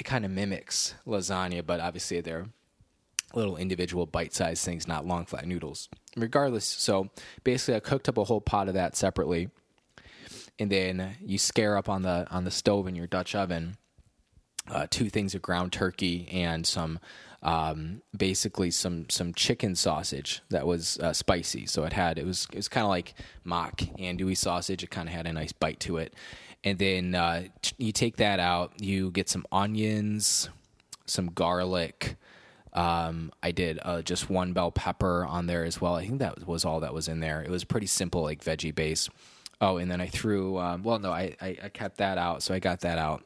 it 0.00 0.04
kind 0.04 0.24
of 0.24 0.30
mimics 0.30 0.94
lasagna, 1.06 1.64
but 1.64 1.80
obviously 1.80 2.20
they're 2.20 2.46
little 3.34 3.56
individual 3.56 4.06
bite-sized 4.06 4.64
things, 4.64 4.88
not 4.88 5.06
long 5.06 5.24
flat 5.24 5.46
noodles. 5.46 5.88
Regardless, 6.16 6.64
so 6.64 7.10
basically 7.44 7.76
I 7.76 7.80
cooked 7.80 8.08
up 8.08 8.18
a 8.18 8.24
whole 8.24 8.40
pot 8.40 8.68
of 8.68 8.74
that 8.74 8.96
separately, 8.96 9.50
and 10.58 10.70
then 10.70 11.16
you 11.20 11.38
scare 11.38 11.76
up 11.76 11.88
on 11.88 12.02
the 12.02 12.26
on 12.30 12.44
the 12.44 12.50
stove 12.50 12.88
in 12.88 12.94
your 12.94 13.06
Dutch 13.06 13.34
oven 13.34 13.76
uh, 14.68 14.86
two 14.90 15.08
things 15.08 15.34
of 15.34 15.42
ground 15.42 15.72
turkey 15.72 16.28
and 16.32 16.66
some 16.66 16.98
um, 17.42 18.02
basically 18.16 18.70
some 18.70 19.08
some 19.08 19.32
chicken 19.32 19.74
sausage 19.74 20.42
that 20.50 20.66
was 20.66 20.98
uh, 20.98 21.12
spicy. 21.12 21.66
So 21.66 21.84
it 21.84 21.92
had 21.92 22.18
it 22.18 22.26
was 22.26 22.46
it 22.52 22.56
was 22.56 22.68
kind 22.68 22.84
of 22.84 22.90
like 22.90 23.14
mock 23.44 23.78
andouille 23.98 24.36
sausage. 24.36 24.82
It 24.82 24.90
kind 24.90 25.08
of 25.08 25.14
had 25.14 25.26
a 25.26 25.32
nice 25.32 25.52
bite 25.52 25.80
to 25.80 25.96
it, 25.98 26.14
and 26.64 26.78
then 26.78 27.14
uh, 27.14 27.44
t- 27.62 27.74
you 27.78 27.92
take 27.92 28.16
that 28.16 28.40
out. 28.40 28.72
You 28.80 29.10
get 29.10 29.28
some 29.28 29.44
onions, 29.50 30.48
some 31.06 31.28
garlic. 31.28 32.16
Um, 32.72 33.32
I 33.42 33.50
did 33.50 33.80
uh, 33.82 34.02
just 34.02 34.30
one 34.30 34.52
bell 34.52 34.70
pepper 34.70 35.24
on 35.24 35.46
there 35.46 35.64
as 35.64 35.80
well. 35.80 35.94
I 35.94 36.06
think 36.06 36.20
that 36.20 36.46
was 36.46 36.64
all 36.64 36.80
that 36.80 36.94
was 36.94 37.08
in 37.08 37.20
there. 37.20 37.42
It 37.42 37.50
was 37.50 37.64
pretty 37.64 37.86
simple, 37.86 38.22
like 38.22 38.44
veggie 38.44 38.74
base. 38.74 39.08
Oh, 39.60 39.76
and 39.78 39.90
then 39.90 40.00
I 40.00 40.06
threw. 40.06 40.58
Um, 40.58 40.82
well, 40.82 40.98
no, 40.98 41.10
I, 41.10 41.34
I, 41.40 41.56
I 41.64 41.68
kept 41.68 41.96
that 41.98 42.18
out, 42.18 42.42
so 42.42 42.54
I 42.54 42.58
got 42.58 42.80
that 42.80 42.98
out. 42.98 43.24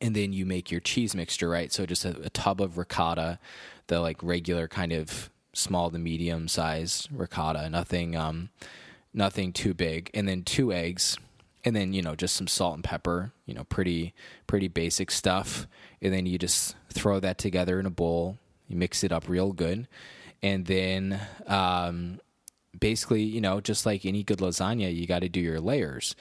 And 0.00 0.14
then 0.14 0.32
you 0.32 0.46
make 0.46 0.70
your 0.70 0.80
cheese 0.80 1.14
mixture, 1.14 1.48
right? 1.48 1.72
So 1.72 1.86
just 1.86 2.04
a, 2.04 2.16
a 2.22 2.30
tub 2.30 2.60
of 2.60 2.78
ricotta, 2.78 3.38
the 3.86 4.00
like 4.00 4.22
regular 4.22 4.66
kind 4.66 4.92
of 4.92 5.30
small 5.52 5.90
to 5.90 5.98
medium 5.98 6.48
sized 6.48 7.08
ricotta, 7.12 7.68
nothing, 7.68 8.16
um, 8.16 8.50
nothing 9.12 9.52
too 9.52 9.74
big, 9.74 10.10
and 10.14 10.28
then 10.28 10.42
two 10.42 10.72
eggs 10.72 11.18
and 11.64 11.76
then 11.76 11.92
you 11.92 12.02
know 12.02 12.14
just 12.14 12.36
some 12.36 12.46
salt 12.46 12.74
and 12.74 12.84
pepper 12.84 13.32
you 13.46 13.54
know 13.54 13.64
pretty 13.64 14.14
pretty 14.46 14.68
basic 14.68 15.10
stuff. 15.10 15.66
And 16.02 16.12
then 16.12 16.26
you 16.26 16.38
just 16.38 16.76
throw 16.92 17.20
that 17.20 17.38
together 17.38 17.78
in 17.78 17.86
a 17.86 17.90
bowl. 17.90 18.38
You 18.68 18.76
mix 18.76 19.04
it 19.04 19.12
up 19.12 19.28
real 19.28 19.52
good. 19.52 19.86
And 20.42 20.64
then 20.64 21.20
um, 21.46 22.20
basically 22.78 23.22
you 23.22 23.40
know 23.40 23.60
just 23.60 23.84
like 23.84 24.06
any 24.06 24.22
good 24.22 24.38
lasagna 24.38 24.94
you 24.94 25.06
got 25.06 25.20
to 25.20 25.28
do 25.28 25.40
your 25.40 25.60
layers. 25.60 26.14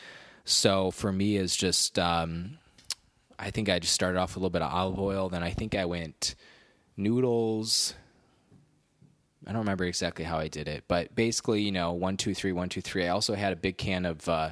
So 0.45 0.91
for 0.91 1.11
me 1.11 1.37
is 1.37 1.55
just 1.55 1.99
um, 1.99 2.57
i 3.37 3.51
think 3.51 3.69
i 3.69 3.79
just 3.79 3.93
started 3.93 4.19
off 4.19 4.31
with 4.31 4.37
a 4.37 4.39
little 4.39 4.49
bit 4.49 4.61
of 4.61 4.73
olive 4.73 4.99
oil. 4.99 5.29
Then 5.29 5.43
i 5.43 5.51
think 5.51 5.75
i 5.75 5.85
went 5.85 6.35
noodles. 6.99 7.95
I 9.47 9.51
don't 9.51 9.61
remember 9.61 9.85
exactly 9.85 10.25
how 10.25 10.37
I 10.37 10.47
did 10.47 10.67
it, 10.67 10.83
but 10.87 11.15
basically, 11.15 11.61
you 11.61 11.71
know, 11.71 11.93
one, 11.93 12.17
two, 12.17 12.35
three, 12.35 12.51
one, 12.51 12.69
two, 12.69 12.81
three. 12.81 13.05
I 13.05 13.09
also 13.09 13.33
had 13.33 13.53
a 13.53 13.55
big 13.55 13.77
can 13.77 14.05
of 14.05 14.27
uh, 14.27 14.51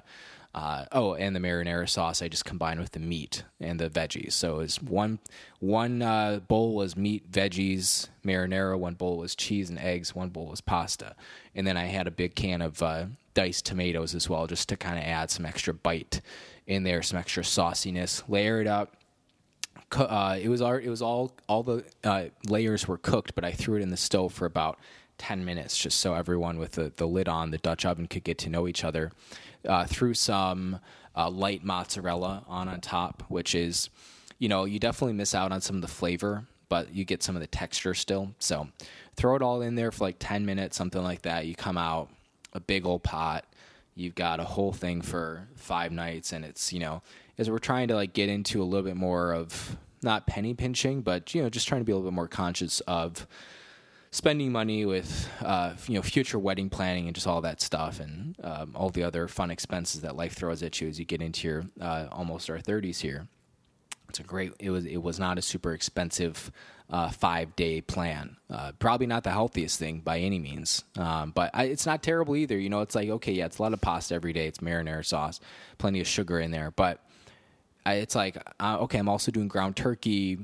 Uh, 0.58 0.86
oh, 0.92 1.14
and 1.14 1.36
the 1.36 1.40
marinara 1.40 1.88
sauce 1.88 2.24
I 2.24 2.30
just 2.30 2.44
combined 2.44 2.80
with 2.80 2.94
the 2.94 3.00
meat 3.00 3.44
and 3.60 3.80
the 3.80 3.92
veggies. 3.92 4.32
So 4.32 4.56
it 4.56 4.58
was 4.58 4.82
one 4.82 5.20
one 5.60 6.02
uh, 6.02 6.40
bowl 6.48 6.74
was 6.74 6.98
meat, 6.98 7.32
veggies, 7.32 8.08
marinara. 8.26 8.76
One 8.76 8.96
bowl 8.96 9.20
was 9.20 9.36
cheese 9.36 9.70
and 9.70 9.78
eggs. 9.78 10.16
One 10.16 10.30
bowl 10.30 10.48
was 10.48 10.60
pasta, 10.60 11.16
and 11.54 11.68
then 11.68 11.78
I 11.78 11.86
had 11.86 12.08
a 12.08 12.12
big 12.12 12.34
can 12.34 12.64
of 12.64 12.82
uh, 12.82 13.06
diced 13.36 13.68
tomatoes 13.68 14.16
as 14.16 14.28
well, 14.32 14.48
just 14.48 14.68
to 14.70 14.78
kind 14.78 14.98
of 14.98 15.06
add 15.06 15.30
some 15.30 15.46
extra 15.46 15.76
bite 15.76 16.22
in 16.66 16.82
there, 16.82 17.04
some 17.04 17.20
extra 17.20 17.44
sauciness. 17.44 18.24
Layer 18.28 18.60
it 18.60 18.66
up. 18.66 18.96
Uh, 19.92 20.40
it 20.42 20.50
was 20.50 20.60
all, 20.60 20.74
it 20.74 20.90
was 20.90 21.04
all 21.04 21.34
all 21.48 21.62
the 21.62 21.84
uh, 22.04 22.24
layers 22.48 22.88
were 22.88 22.98
cooked, 22.98 23.36
but 23.36 23.46
I 23.46 23.52
threw 23.52 23.76
it 23.76 23.84
in 23.84 23.92
the 23.92 23.96
stove 23.96 24.34
for 24.34 24.48
about 24.48 24.80
10 25.20 25.46
minutes 25.46 25.78
just 25.78 26.00
so 26.00 26.14
everyone 26.14 26.58
with 26.58 26.74
the, 26.74 26.92
the 26.96 27.08
lid 27.08 27.28
on 27.28 27.52
the 27.52 27.58
Dutch 27.58 27.86
oven 27.86 28.08
could 28.08 28.24
get 28.24 28.38
to 28.40 28.50
know 28.50 28.68
each 28.68 28.84
other. 28.84 29.12
Uh, 29.66 29.86
threw 29.86 30.14
some 30.14 30.80
uh, 31.16 31.30
light 31.30 31.64
mozzarella 31.64 32.44
on 32.48 32.68
on 32.68 32.80
top, 32.82 33.24
which 33.28 33.56
is, 33.56 33.90
you 34.40 34.48
know, 34.48 34.66
you 34.66 34.80
definitely 34.80 35.14
miss 35.14 35.34
out 35.34 35.52
on 35.52 35.62
some 35.62 35.76
of 35.76 35.82
the 35.82 35.88
flavor, 35.88 36.46
but 36.70 36.94
you 36.94 37.04
get 37.06 37.24
some 37.24 37.36
of 37.36 37.42
the 37.42 37.48
texture 37.48 37.94
still. 37.94 38.34
So 38.40 38.68
throw 39.16 39.36
it 39.36 39.42
all 39.42 39.62
in 39.62 39.76
there 39.76 39.92
for 39.92 40.06
like 40.06 40.18
10 40.20 40.46
minutes, 40.46 40.78
something 40.78 41.02
like 41.02 41.24
that. 41.24 41.46
You 41.46 41.56
come 41.56 41.78
out 41.78 42.10
a 42.54 42.60
big 42.60 42.86
old 42.86 43.04
pot. 43.04 43.46
You've 43.96 44.16
got 44.16 44.40
a 44.40 44.44
whole 44.44 44.74
thing 44.74 45.02
for 45.02 45.48
five 45.56 45.92
nights, 45.92 46.32
and 46.32 46.46
it's 46.46 46.72
you 46.72 46.80
know 46.80 47.02
as 47.38 47.50
we're 47.50 47.58
trying 47.58 47.88
to 47.88 47.96
like 47.96 48.14
get 48.14 48.30
into 48.30 48.62
a 48.62 48.66
little 48.66 48.86
bit 48.86 48.96
more 48.96 49.34
of 49.34 49.78
not 50.04 50.28
penny 50.28 50.54
pinching, 50.54 51.02
but 51.02 51.34
you 51.34 51.42
know 51.42 51.50
just 51.50 51.68
trying 51.68 51.82
to 51.82 51.86
be 51.86 51.92
a 51.92 51.96
little 51.96 52.10
bit 52.10 52.16
more 52.16 52.28
conscious 52.28 52.80
of 52.82 53.26
spending 54.18 54.52
money 54.52 54.84
with 54.84 55.30
uh, 55.42 55.74
you 55.88 55.94
know 55.94 56.02
future 56.02 56.40
wedding 56.40 56.72
planning 56.72 57.06
and 57.06 57.14
just 57.14 57.28
all 57.28 57.42
that 57.42 57.62
stuff 57.62 58.00
and 58.00 58.36
um, 58.44 58.72
all 58.76 58.90
the 58.90 59.04
other 59.04 59.28
fun 59.28 59.52
expenses 59.52 60.02
that 60.02 60.16
life 60.16 60.34
throws 60.34 60.64
at 60.64 60.82
you 60.82 60.88
as 60.88 60.98
you 60.98 61.06
get 61.06 61.22
into 61.22 61.48
your 61.48 61.64
uh, 61.80 62.08
almost 62.12 62.50
our 62.50 62.58
30s 62.58 63.00
here. 63.00 63.28
It's 64.10 64.20
a 64.20 64.24
great. 64.24 64.54
It 64.60 64.72
was. 64.72 64.86
It 64.86 64.98
was 64.98 65.20
not 65.20 65.38
a 65.38 65.42
super 65.42 65.74
expensive 65.74 66.50
uh, 66.90 67.10
five 67.10 67.56
day 67.56 67.82
plan. 67.82 68.38
Uh, 68.50 68.72
probably 68.80 69.06
not 69.06 69.24
the 69.24 69.32
healthiest 69.32 69.78
thing 69.78 70.00
by 70.00 70.20
any 70.20 70.40
means, 70.40 70.84
um, 70.98 71.32
but 71.32 71.52
I, 71.54 71.66
it's 71.66 71.86
not 71.86 72.02
terrible 72.02 72.36
either. 72.36 72.58
You 72.58 72.70
know, 72.70 72.82
it's 72.82 72.96
like 72.96 73.10
okay, 73.10 73.34
yeah, 73.34 73.46
it's 73.46 73.60
a 73.60 73.62
lot 73.62 73.74
of 73.74 73.82
pasta 73.82 74.16
every 74.16 74.32
day. 74.32 74.48
It's 74.48 74.60
marinara 74.60 75.06
sauce, 75.06 75.42
plenty 75.78 76.00
of 76.00 76.08
sugar 76.08 76.40
in 76.40 76.52
there, 76.52 76.72
but 76.72 77.04
I, 77.86 77.96
it's 77.96 78.16
like 78.16 78.38
uh, 78.62 78.78
okay, 78.80 78.98
I'm 78.98 79.10
also 79.10 79.30
doing 79.30 79.50
ground 79.50 79.76
turkey, 79.76 80.40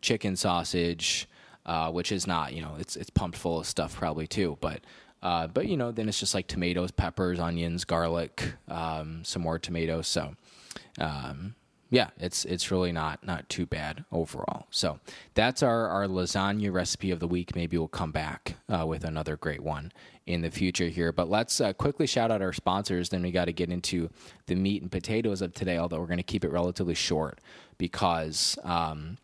chicken 0.00 0.34
sausage, 0.34 1.28
uh, 1.66 1.90
which 1.90 2.12
is 2.12 2.26
not 2.26 2.52
you 2.52 2.62
know 2.62 2.76
it's 2.78 2.96
it's 2.96 3.10
pumped 3.10 3.38
full 3.38 3.60
of 3.60 3.66
stuff 3.66 3.96
probably 3.96 4.26
too, 4.26 4.58
but. 4.60 4.80
Uh, 5.22 5.46
but 5.46 5.68
you 5.68 5.76
know, 5.76 5.92
then 5.92 6.08
it's 6.08 6.18
just 6.18 6.34
like 6.34 6.48
tomatoes, 6.48 6.90
peppers, 6.90 7.38
onions, 7.38 7.84
garlic, 7.84 8.54
um, 8.66 9.24
some 9.24 9.40
more 9.40 9.56
tomatoes. 9.56 10.08
So, 10.08 10.34
um, 10.98 11.54
yeah, 11.92 12.08
it's 12.18 12.46
it's 12.46 12.70
really 12.70 12.90
not 12.90 13.24
not 13.24 13.46
too 13.50 13.66
bad 13.66 14.04
overall. 14.10 14.66
So 14.70 14.98
that's 15.34 15.62
our 15.62 15.88
our 15.88 16.06
lasagna 16.06 16.72
recipe 16.72 17.10
of 17.10 17.20
the 17.20 17.28
week. 17.28 17.54
Maybe 17.54 17.76
we'll 17.76 17.86
come 17.86 18.12
back 18.12 18.56
uh, 18.68 18.86
with 18.86 19.04
another 19.04 19.36
great 19.36 19.60
one 19.60 19.92
in 20.26 20.40
the 20.40 20.50
future 20.50 20.88
here. 20.88 21.12
But 21.12 21.28
let's 21.28 21.60
uh, 21.60 21.74
quickly 21.74 22.06
shout 22.06 22.30
out 22.30 22.40
our 22.40 22.54
sponsors. 22.54 23.10
Then 23.10 23.22
we 23.22 23.30
got 23.30 23.44
to 23.44 23.52
get 23.52 23.70
into 23.70 24.08
the 24.46 24.54
meat 24.54 24.80
and 24.80 24.90
potatoes 24.90 25.42
of 25.42 25.52
today. 25.52 25.76
Although 25.76 26.00
we're 26.00 26.06
going 26.06 26.16
to 26.16 26.22
keep 26.22 26.44
it 26.44 26.50
relatively 26.50 26.94
short 26.94 27.40
because. 27.78 28.58
Um, 28.64 29.18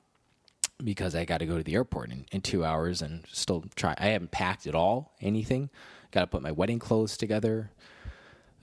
because 0.82 1.14
I 1.14 1.25
got 1.25 1.38
to 1.38 1.47
go 1.47 1.56
to 1.56 1.62
the 1.62 1.75
airport 1.75 2.11
in, 2.11 2.26
in 2.32 2.40
two 2.40 2.64
hours 2.64 3.02
and 3.02 3.25
still 3.30 3.64
try. 3.75 3.94
I 3.99 4.08
haven't 4.08 4.30
packed 4.30 4.66
at 4.66 4.75
all, 4.75 5.12
anything. 5.20 5.70
Got 6.11 6.20
to 6.23 6.26
put 6.26 6.42
my 6.42 6.52
wedding 6.52 6.78
clothes 6.78 7.16
together, 7.16 7.70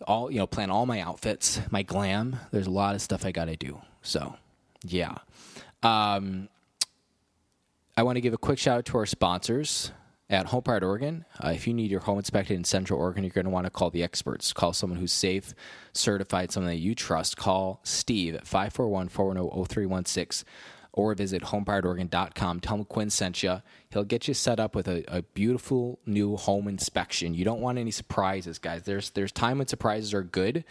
all 0.07 0.31
you 0.31 0.39
know, 0.39 0.47
plan 0.47 0.69
all 0.69 0.85
my 0.85 0.99
outfits, 0.99 1.59
my 1.69 1.83
glam. 1.83 2.37
There's 2.51 2.67
a 2.67 2.71
lot 2.71 2.95
of 2.95 3.01
stuff 3.01 3.25
I 3.25 3.31
got 3.31 3.45
to 3.45 3.55
do. 3.55 3.81
So, 4.01 4.35
yeah. 4.83 5.17
Um, 5.83 6.49
I 7.97 8.03
want 8.03 8.17
to 8.17 8.21
give 8.21 8.33
a 8.33 8.37
quick 8.37 8.59
shout 8.59 8.79
out 8.79 8.85
to 8.85 8.97
our 8.97 9.05
sponsors 9.05 9.91
at 10.29 10.47
Home 10.47 10.63
Pride 10.63 10.83
Oregon. 10.83 11.25
Uh, 11.43 11.49
if 11.49 11.67
you 11.67 11.73
need 11.73 11.91
your 11.91 11.99
home 11.99 12.17
inspected 12.17 12.57
in 12.57 12.63
Central 12.63 12.99
Oregon, 12.99 13.23
you're 13.23 13.31
going 13.31 13.45
to 13.45 13.51
want 13.51 13.65
to 13.65 13.69
call 13.69 13.89
the 13.89 14.03
experts. 14.03 14.53
Call 14.53 14.73
someone 14.73 14.99
who's 14.99 15.11
safe, 15.11 15.53
certified, 15.93 16.51
someone 16.51 16.71
that 16.71 16.79
you 16.79 16.95
trust. 16.95 17.37
Call 17.37 17.79
Steve 17.83 18.35
at 18.35 18.47
541 18.47 19.09
410 19.09 19.65
0316 19.65 20.45
or 20.95 21.13
visit 21.13 21.43
homeprideoregon.com. 21.43 22.61
Tell 22.61 22.77
him 22.77 22.85
Quinn 22.85 23.09
sent 23.09 23.43
you. 23.43 23.61
He'll 23.89 24.05
get 24.05 24.29
you 24.29 24.33
set 24.33 24.61
up 24.61 24.73
with 24.73 24.87
a, 24.87 25.03
a, 25.13 25.21
beautiful 25.21 25.99
new 26.05 26.37
home 26.37 26.69
inspection. 26.69 27.33
You 27.33 27.43
don't 27.43 27.59
want 27.59 27.77
any 27.77 27.91
surprises, 27.91 28.59
guys. 28.59 28.83
There's 28.83 29.09
there's 29.09 29.33
time 29.33 29.57
when 29.57 29.67
surprises 29.67 30.13
are 30.13 30.23
good, 30.23 30.63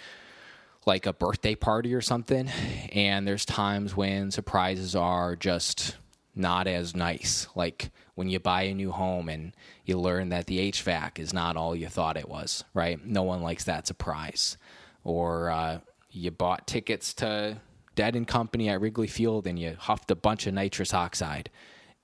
like 0.86 1.04
a 1.04 1.12
birthday 1.12 1.54
party 1.54 1.94
or 1.94 2.00
something, 2.00 2.48
and 2.90 3.28
there's 3.28 3.44
times 3.44 3.94
when 3.94 4.30
surprises 4.30 4.96
are 4.96 5.36
just 5.36 5.96
not 6.34 6.66
as 6.66 6.96
nice. 6.96 7.46
Like 7.54 7.90
when 8.14 8.28
you 8.28 8.40
buy 8.40 8.62
a 8.62 8.74
new 8.74 8.92
home 8.92 9.28
and 9.28 9.54
you 9.84 9.98
learn 9.98 10.30
that 10.30 10.46
the 10.46 10.72
HVAC 10.72 11.18
is 11.18 11.34
not 11.34 11.58
all 11.58 11.76
you 11.76 11.88
thought 11.88 12.16
it 12.16 12.30
was, 12.30 12.64
right? 12.72 13.04
No 13.04 13.22
one 13.22 13.42
likes 13.42 13.64
that 13.64 13.86
surprise. 13.86 14.56
Or 15.04 15.50
uh, 15.50 15.80
you 16.10 16.30
bought 16.30 16.66
tickets 16.66 17.12
to 17.14 17.58
Dead 17.94 18.16
and 18.16 18.26
Company 18.26 18.68
at 18.68 18.80
Wrigley 18.80 19.06
Field 19.06 19.46
and 19.46 19.58
you 19.58 19.76
huffed 19.78 20.10
a 20.10 20.14
bunch 20.16 20.46
of 20.46 20.54
nitrous 20.54 20.94
oxide 20.94 21.50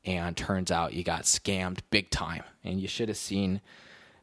and 0.05 0.37
turns 0.37 0.71
out 0.71 0.95
you 0.95 1.05
got 1.05 1.23
scammed 1.23 1.81
big 1.91 2.11
time. 2.11 2.43
And 2.65 2.81
you 2.81 2.89
should 2.89 3.09
have 3.09 3.19
seen 3.19 3.61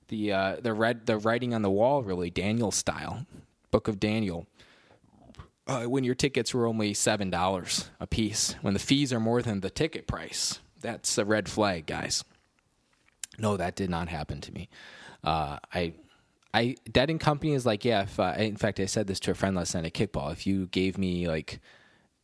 the 0.07 0.31
uh, 0.31 0.55
the 0.62 0.74
red 0.74 1.05
the 1.05 1.17
writing 1.17 1.53
on 1.53 1.62
the 1.62 1.69
wall 1.69 2.03
really 2.03 2.29
Daniel 2.29 2.71
style 2.71 3.25
book 3.71 3.88
of 3.88 4.00
Daniel. 4.00 4.47
Uh, 5.67 5.83
when 5.83 6.05
your 6.05 6.15
tickets 6.15 6.53
were 6.53 6.65
only 6.65 6.93
seven 6.93 7.29
dollars 7.29 7.89
a 8.00 8.07
piece 8.07 8.55
when 8.62 8.74
the 8.74 8.79
fees 8.79 9.12
are 9.12 9.19
more 9.19 9.41
than 9.41 9.59
the 9.59 9.69
ticket 9.69 10.07
price 10.07 10.59
that's 10.79 11.17
a 11.17 11.25
red 11.25 11.50
flag 11.50 11.86
guys. 11.86 12.24
No 13.38 13.57
that 13.57 13.75
did 13.75 13.89
not 13.89 14.07
happen 14.07 14.39
to 14.41 14.53
me. 14.53 14.69
Uh, 15.24 15.57
I 15.74 15.93
I 16.58 16.76
Dead 16.92 17.10
and 17.12 17.20
Company 17.20 17.54
is 17.54 17.66
like, 17.66 17.86
yeah. 17.86 18.04
If 18.04 18.20
uh, 18.20 18.34
in 18.38 18.56
fact, 18.56 18.80
I 18.80 18.86
said 18.86 19.06
this 19.06 19.20
to 19.22 19.32
a 19.32 19.36
friend 19.36 19.56
last 19.56 19.76
night 19.76 19.86
at 19.86 19.94
kickball. 19.94 20.32
If 20.32 20.48
you 20.48 20.66
gave 20.68 20.98
me 20.98 21.28
like 21.28 21.60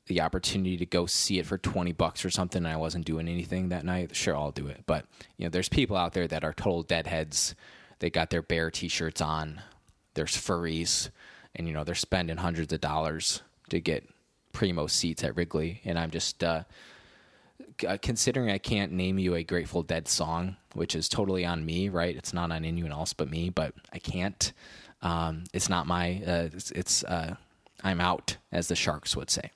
the 0.08 0.22
opportunity 0.22 0.76
to 0.78 0.86
go 0.88 1.06
see 1.06 1.38
it 1.38 1.46
for 1.46 1.60
twenty 1.60 1.92
bucks 1.92 2.26
or 2.26 2.32
something, 2.32 2.66
and 2.66 2.74
I 2.74 2.78
wasn't 2.78 3.06
doing 3.06 3.28
anything 3.28 3.70
that 3.70 3.86
night, 3.86 4.16
sure, 4.16 4.36
I'll 4.36 4.52
do 4.52 4.68
it. 4.68 4.84
But 4.88 5.06
you 5.38 5.46
know, 5.46 5.50
there's 5.50 5.70
people 5.70 5.96
out 5.96 6.14
there 6.14 6.28
that 6.28 6.44
are 6.44 6.54
total 6.54 6.82
deadheads. 6.82 7.54
They 8.00 8.10
got 8.10 8.32
their 8.32 8.42
bear 8.42 8.72
T-shirts 8.72 9.22
on. 9.22 9.62
There's 10.16 10.36
furries, 10.36 11.10
and 11.56 11.68
you 11.68 11.74
know 11.74 11.84
they're 11.84 11.96
spending 11.96 12.38
hundreds 12.38 12.74
of 12.74 12.82
dollars 12.82 13.44
to 13.70 13.80
get 13.80 14.10
primo 14.52 14.88
seats 14.88 15.24
at 15.24 15.36
Wrigley, 15.36 15.82
and 15.86 16.00
I'm 16.00 16.10
just. 16.10 16.44
Uh, 16.44 16.64
uh, 17.88 17.98
considering 18.02 18.50
I 18.50 18.58
can't 18.58 18.92
name 18.92 19.20
you 19.20 19.36
a 19.36 19.44
Grateful 19.44 19.84
Dead 19.84 20.08
song, 20.08 20.58
which 20.74 20.96
is 20.96 21.10
totally 21.10 21.46
on 21.46 21.66
me, 21.66 21.90
right? 21.90 22.16
It's 22.16 22.34
not 22.34 22.52
on 22.52 22.66
anyone 22.66 22.92
else 22.92 23.14
but 23.14 23.30
me, 23.30 23.50
but 23.50 23.74
I 23.92 24.00
can't. 24.00 24.54
Um, 25.02 25.44
it's 25.54 25.70
not 25.70 25.88
my. 25.88 26.22
Uh, 26.26 26.50
it's. 26.54 26.72
it's 26.72 27.04
uh, 27.04 27.36
I'm 27.84 28.00
out, 28.00 28.38
as 28.52 28.70
the 28.70 28.76
Sharks 28.76 29.16
would 29.16 29.30
say. 29.30 29.52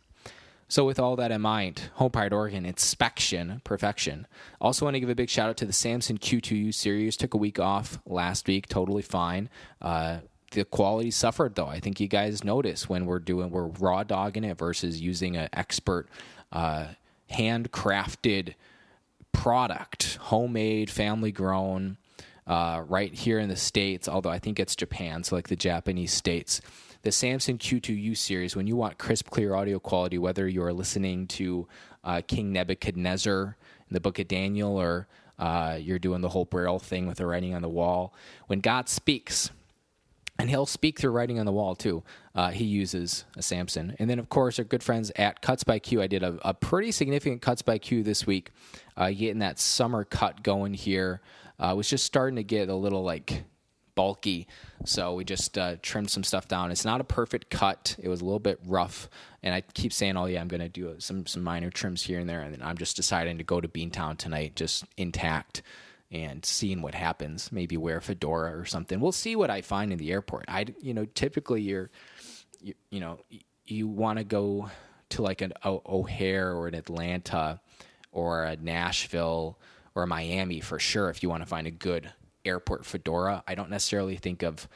So, 0.69 0.85
with 0.85 0.99
all 0.99 1.15
that 1.15 1.31
in 1.31 1.39
mind, 1.39 1.83
Home 1.93 2.11
Pride 2.11 2.33
Oregon 2.33 2.65
inspection 2.65 3.61
perfection. 3.63 4.27
Also, 4.59 4.85
want 4.85 4.95
to 4.95 4.99
give 4.99 5.09
a 5.09 5.15
big 5.15 5.29
shout 5.29 5.49
out 5.49 5.57
to 5.57 5.65
the 5.65 5.71
Samson 5.71 6.17
Q2U 6.17 6.73
series. 6.73 7.15
Took 7.15 7.33
a 7.33 7.37
week 7.37 7.59
off 7.59 7.99
last 8.05 8.47
week, 8.47 8.67
totally 8.67 9.01
fine. 9.01 9.49
Uh, 9.81 10.19
the 10.51 10.65
quality 10.65 11.11
suffered 11.11 11.55
though. 11.55 11.67
I 11.67 11.79
think 11.79 11.99
you 11.99 12.07
guys 12.07 12.43
notice 12.43 12.89
when 12.89 13.05
we're 13.05 13.19
doing 13.19 13.49
we're 13.49 13.67
raw 13.67 14.03
dogging 14.03 14.43
it 14.43 14.57
versus 14.57 15.01
using 15.01 15.35
an 15.35 15.49
expert 15.53 16.07
uh, 16.51 16.87
handcrafted 17.31 18.55
product, 19.31 20.17
homemade, 20.21 20.89
family 20.89 21.31
grown, 21.31 21.97
uh, 22.47 22.83
right 22.87 23.13
here 23.13 23.39
in 23.39 23.49
the 23.49 23.55
States, 23.55 24.07
although 24.07 24.29
I 24.29 24.39
think 24.39 24.59
it's 24.59 24.75
Japan, 24.75 25.23
so 25.23 25.35
like 25.35 25.49
the 25.49 25.55
Japanese 25.55 26.13
states. 26.13 26.61
The 27.03 27.11
Samson 27.11 27.57
Q2U 27.57 28.17
series, 28.17 28.55
when 28.55 28.67
you 28.67 28.75
want 28.75 28.97
crisp, 28.97 29.29
clear 29.29 29.53
audio 29.53 29.79
quality, 29.79 30.17
whether 30.17 30.47
you're 30.47 30.73
listening 30.73 31.27
to 31.27 31.67
uh, 32.03 32.21
King 32.25 32.53
Nebuchadnezzar 32.53 33.57
in 33.89 33.93
the 33.93 33.99
book 33.99 34.17
of 34.19 34.27
Daniel 34.27 34.77
or 34.77 35.07
uh, 35.37 35.77
you're 35.79 35.99
doing 35.99 36.21
the 36.21 36.29
whole 36.29 36.45
Braille 36.45 36.79
thing 36.79 37.05
with 37.05 37.17
the 37.17 37.25
writing 37.25 37.53
on 37.53 37.61
the 37.61 37.69
wall, 37.69 38.13
when 38.47 38.59
God 38.59 38.89
speaks, 38.89 39.51
and 40.39 40.49
he'll 40.49 40.65
speak 40.65 40.99
through 40.99 41.11
writing 41.11 41.39
on 41.39 41.45
the 41.45 41.51
wall 41.51 41.75
too. 41.75 42.03
Uh, 42.35 42.51
he 42.51 42.65
uses 42.65 43.25
a 43.35 43.41
Samson, 43.41 43.95
and 43.99 44.09
then 44.09 44.19
of 44.19 44.29
course 44.29 44.59
our 44.59 44.65
good 44.65 44.83
friends 44.83 45.11
at 45.15 45.41
Cuts 45.41 45.63
by 45.63 45.79
Q. 45.79 46.01
I 46.01 46.07
did 46.07 46.23
a, 46.23 46.37
a 46.43 46.53
pretty 46.53 46.91
significant 46.91 47.41
Cuts 47.41 47.61
by 47.61 47.77
Q 47.77 48.03
this 48.03 48.27
week, 48.27 48.51
uh, 48.95 49.09
getting 49.09 49.39
that 49.39 49.59
summer 49.59 50.03
cut 50.03 50.43
going 50.43 50.73
here. 50.73 51.21
Uh, 51.59 51.73
was 51.75 51.89
just 51.89 52.05
starting 52.05 52.35
to 52.35 52.43
get 52.43 52.69
a 52.69 52.75
little 52.75 53.03
like 53.03 53.43
bulky, 53.95 54.47
so 54.85 55.15
we 55.15 55.25
just 55.25 55.57
uh, 55.57 55.75
trimmed 55.81 56.11
some 56.11 56.23
stuff 56.23 56.47
down. 56.47 56.69
It's 56.69 56.85
not 56.85 57.01
a 57.01 57.03
perfect 57.03 57.49
cut; 57.49 57.95
it 57.97 58.09
was 58.09 58.21
a 58.21 58.25
little 58.25 58.39
bit 58.39 58.59
rough, 58.65 59.09
and 59.41 59.55
I 59.55 59.61
keep 59.61 59.91
saying, 59.91 60.17
"Oh 60.17 60.25
yeah, 60.25 60.39
I'm 60.39 60.47
going 60.47 60.61
to 60.61 60.69
do 60.69 60.93
some 60.99 61.25
some 61.25 61.43
minor 61.43 61.71
trims 61.71 62.03
here 62.03 62.19
and 62.19 62.29
there," 62.29 62.41
and 62.41 62.53
then 62.53 62.61
I'm 62.61 62.77
just 62.77 62.95
deciding 62.95 63.39
to 63.39 63.43
go 63.43 63.59
to 63.59 63.67
Beantown 63.67 64.17
tonight, 64.17 64.55
just 64.55 64.85
intact 64.97 65.63
and 66.11 66.45
seeing 66.45 66.81
what 66.81 66.95
happens. 66.95 67.51
Maybe 67.51 67.77
wear 67.77 67.97
a 67.97 68.01
fedora 68.01 68.57
or 68.57 68.65
something. 68.65 68.99
We'll 68.99 69.11
see 69.11 69.35
what 69.35 69.49
I 69.49 69.61
find 69.61 69.91
in 69.91 69.97
the 69.97 70.11
airport. 70.11 70.45
I, 70.47 70.65
you 70.81 70.93
know, 70.93 71.05
typically 71.05 71.61
you're 71.61 71.89
you, 72.61 72.73
you 72.89 72.99
know, 72.99 73.19
you 73.65 73.87
want 73.87 74.19
to 74.19 74.23
go 74.23 74.69
to 75.09 75.21
like 75.21 75.41
an 75.41 75.53
o- 75.63 75.81
O'Hare 75.85 76.53
or 76.53 76.67
an 76.67 76.75
Atlanta 76.75 77.59
or 78.11 78.43
a 78.43 78.55
Nashville 78.55 79.57
or 79.95 80.03
a 80.03 80.07
Miami 80.07 80.59
for 80.59 80.79
sure 80.79 81.09
if 81.09 81.23
you 81.23 81.29
want 81.29 81.43
to 81.43 81.47
find 81.47 81.67
a 81.67 81.71
good 81.71 82.11
airport 82.45 82.85
fedora. 82.85 83.43
I 83.47 83.55
don't 83.55 83.69
necessarily 83.69 84.15
think 84.15 84.43
of 84.43 84.67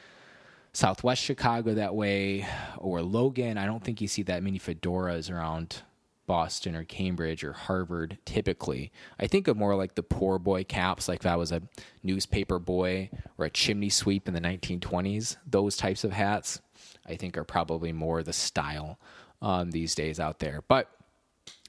Southwest 0.72 1.22
Chicago 1.22 1.74
that 1.74 1.94
way 1.94 2.46
or 2.78 3.02
Logan. 3.02 3.58
I 3.58 3.66
don't 3.66 3.82
think 3.82 4.00
you 4.00 4.08
see 4.08 4.22
that 4.24 4.42
many 4.42 4.58
fedoras 4.58 5.30
around 5.30 5.82
Boston 6.26 6.74
or 6.76 6.84
Cambridge 6.84 7.44
or 7.44 7.52
Harvard 7.52 8.18
typically. 8.24 8.92
I 9.18 9.26
think 9.26 9.48
of 9.48 9.56
more 9.56 9.74
like 9.74 9.94
the 9.94 10.02
poor 10.02 10.38
boy 10.38 10.64
caps, 10.64 11.08
like 11.08 11.20
if 11.20 11.26
I 11.26 11.36
was 11.36 11.52
a 11.52 11.62
newspaper 12.02 12.58
boy 12.58 13.10
or 13.38 13.46
a 13.46 13.50
chimney 13.50 13.90
sweep 13.90 14.28
in 14.28 14.34
the 14.34 14.40
1920s. 14.40 15.36
Those 15.46 15.76
types 15.76 16.04
of 16.04 16.12
hats, 16.12 16.60
I 17.06 17.16
think, 17.16 17.36
are 17.36 17.44
probably 17.44 17.92
more 17.92 18.22
the 18.22 18.32
style 18.32 18.98
um, 19.40 19.70
these 19.70 19.94
days 19.94 20.20
out 20.20 20.38
there. 20.38 20.62
But 20.68 20.88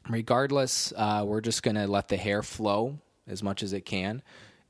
regardless, 0.10 0.94
uh, 0.96 1.24
we're 1.26 1.42
just 1.42 1.64
going 1.64 1.76
to 1.76 1.88
let 1.88 2.08
the 2.08 2.18
hair 2.18 2.44
flow 2.44 3.00
as 3.28 3.42
much 3.42 3.64
as 3.64 3.74
it 3.74 3.86
can 3.86 4.22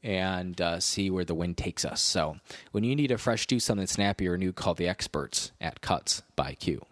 and 0.04 0.60
uh, 0.60 0.80
see 0.80 1.10
where 1.10 1.26
the 1.26 1.36
wind 1.36 1.58
takes 1.58 1.86
us. 1.86 2.02
So, 2.02 2.38
when 2.72 2.84
you 2.84 2.96
need 2.96 3.12
a 3.12 3.18
fresh 3.18 3.48
do 3.48 3.60
something 3.60 3.88
snappy 3.88 4.28
or 4.28 4.38
new, 4.38 4.52
call 4.52 4.74
the 4.74 4.88
experts 4.88 5.54
at 5.62 5.82
Cuts 5.82 6.24
by 6.36 6.56
Q. 6.56 6.86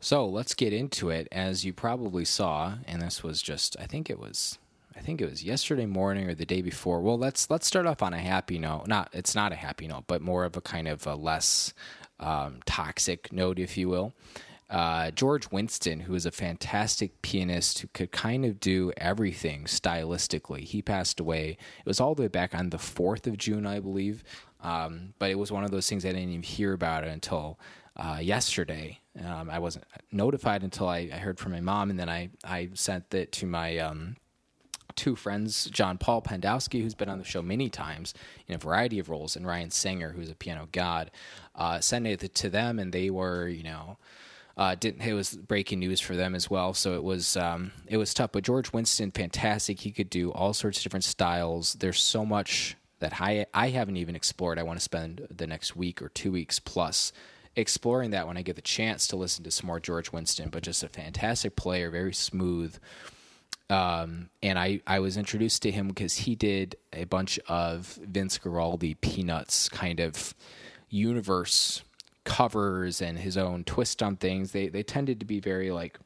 So 0.00 0.26
let's 0.26 0.54
get 0.54 0.72
into 0.72 1.10
it. 1.10 1.28
As 1.32 1.64
you 1.64 1.72
probably 1.72 2.24
saw, 2.24 2.74
and 2.86 3.02
this 3.02 3.22
was 3.22 3.42
just, 3.42 3.76
I 3.80 3.86
think 3.86 4.08
it 4.08 4.18
was, 4.18 4.58
I 4.96 5.00
think 5.00 5.20
it 5.20 5.28
was 5.28 5.42
yesterday 5.42 5.86
morning 5.86 6.28
or 6.28 6.34
the 6.34 6.46
day 6.46 6.62
before. 6.62 7.00
Well, 7.00 7.18
let's 7.18 7.50
let's 7.50 7.66
start 7.66 7.86
off 7.86 8.02
on 8.02 8.14
a 8.14 8.18
happy 8.18 8.58
note. 8.58 8.86
Not, 8.86 9.08
it's 9.12 9.34
not 9.34 9.52
a 9.52 9.56
happy 9.56 9.88
note, 9.88 10.04
but 10.06 10.22
more 10.22 10.44
of 10.44 10.56
a 10.56 10.60
kind 10.60 10.86
of 10.86 11.06
a 11.06 11.14
less 11.14 11.74
um, 12.20 12.60
toxic 12.66 13.32
note, 13.32 13.58
if 13.58 13.76
you 13.76 13.88
will 13.88 14.12
uh, 14.70 15.10
George 15.10 15.50
Winston, 15.50 16.00
who 16.00 16.14
is 16.14 16.26
a 16.26 16.30
fantastic 16.30 17.20
pianist 17.22 17.80
who 17.80 17.88
could 17.88 18.10
kind 18.12 18.44
of 18.44 18.58
do 18.60 18.92
everything 18.96 19.64
stylistically. 19.64 20.60
He 20.60 20.82
passed 20.82 21.20
away. 21.20 21.50
It 21.78 21.86
was 21.86 22.00
all 22.00 22.14
the 22.14 22.22
way 22.22 22.28
back 22.28 22.54
on 22.54 22.70
the 22.70 22.78
4th 22.78 23.26
of 23.26 23.36
June, 23.36 23.66
I 23.66 23.80
believe. 23.80 24.24
Um, 24.62 25.14
but 25.18 25.30
it 25.30 25.38
was 25.38 25.52
one 25.52 25.64
of 25.64 25.70
those 25.70 25.88
things 25.88 26.04
I 26.04 26.08
didn't 26.08 26.30
even 26.30 26.42
hear 26.42 26.72
about 26.72 27.04
it 27.04 27.10
until 27.10 27.58
uh, 27.96 28.18
yesterday. 28.20 29.00
Um, 29.22 29.48
I 29.48 29.58
wasn't 29.60 29.84
notified 30.10 30.62
until 30.64 30.88
I, 30.88 31.10
I, 31.12 31.18
heard 31.18 31.38
from 31.38 31.52
my 31.52 31.60
mom, 31.60 31.90
and 31.90 31.98
then 31.98 32.08
I, 32.08 32.30
I 32.42 32.70
sent 32.74 33.14
it 33.14 33.30
to 33.32 33.46
my 33.46 33.78
um, 33.78 34.16
two 34.96 35.14
friends, 35.14 35.66
John 35.66 35.98
Paul 35.98 36.20
Pandowski, 36.20 36.82
who's 36.82 36.94
been 36.94 37.08
on 37.08 37.18
the 37.18 37.24
show 37.24 37.40
many 37.40 37.68
times 37.68 38.12
in 38.48 38.54
a 38.54 38.58
variety 38.58 38.98
of 38.98 39.08
roles, 39.08 39.36
and 39.36 39.46
Ryan 39.46 39.70
Sanger, 39.70 40.10
who's 40.10 40.30
a 40.30 40.34
piano 40.34 40.68
god. 40.72 41.10
Uh, 41.54 41.80
sent 41.80 42.06
it 42.06 42.34
to 42.34 42.50
them, 42.50 42.78
and 42.78 42.92
they 42.92 43.10
were, 43.10 43.46
you 43.46 43.62
know, 43.62 43.98
uh, 44.56 44.74
didn't 44.74 45.02
it 45.02 45.14
was 45.14 45.34
breaking 45.34 45.80
news 45.80 46.00
for 46.00 46.14
them 46.14 46.34
as 46.34 46.48
well, 46.48 46.74
so 46.74 46.94
it 46.94 47.02
was 47.02 47.36
um, 47.36 47.72
it 47.86 47.96
was 47.96 48.14
tough. 48.14 48.30
But 48.32 48.44
George 48.44 48.72
Winston, 48.72 49.10
fantastic. 49.10 49.80
He 49.80 49.90
could 49.90 50.10
do 50.10 50.30
all 50.32 50.54
sorts 50.54 50.78
of 50.78 50.84
different 50.84 51.04
styles. 51.04 51.74
There's 51.74 52.00
so 52.00 52.24
much 52.24 52.76
that 53.00 53.20
I 53.20 53.46
I 53.52 53.70
haven't 53.70 53.96
even 53.96 54.14
explored. 54.14 54.58
I 54.58 54.62
want 54.62 54.78
to 54.78 54.84
spend 54.84 55.26
the 55.28 55.46
next 55.46 55.74
week 55.74 56.00
or 56.00 56.08
two 56.08 56.30
weeks 56.30 56.60
plus 56.60 57.12
exploring 57.56 58.10
that 58.10 58.26
when 58.26 58.36
I 58.36 58.42
get 58.42 58.56
the 58.56 58.62
chance 58.62 59.06
to 59.08 59.16
listen 59.16 59.44
to 59.44 59.50
some 59.50 59.66
more 59.66 59.80
George 59.80 60.12
Winston. 60.12 60.48
But 60.50 60.62
just 60.62 60.82
a 60.82 60.88
fantastic 60.88 61.56
player, 61.56 61.90
very 61.90 62.14
smooth. 62.14 62.76
Um, 63.70 64.28
and 64.42 64.58
I, 64.58 64.80
I 64.86 64.98
was 65.00 65.16
introduced 65.16 65.62
to 65.62 65.70
him 65.70 65.88
because 65.88 66.14
he 66.14 66.34
did 66.34 66.76
a 66.92 67.04
bunch 67.04 67.38
of 67.48 67.98
Vince 68.02 68.38
Guaraldi 68.38 69.00
Peanuts 69.00 69.68
kind 69.68 70.00
of 70.00 70.34
universe 70.90 71.82
covers 72.24 73.00
and 73.00 73.18
his 73.18 73.36
own 73.36 73.64
twist 73.64 74.02
on 74.02 74.16
things. 74.16 74.52
They 74.52 74.68
they 74.68 74.82
tended 74.82 75.20
to 75.20 75.26
be 75.26 75.40
very 75.40 75.70
like, 75.70 75.98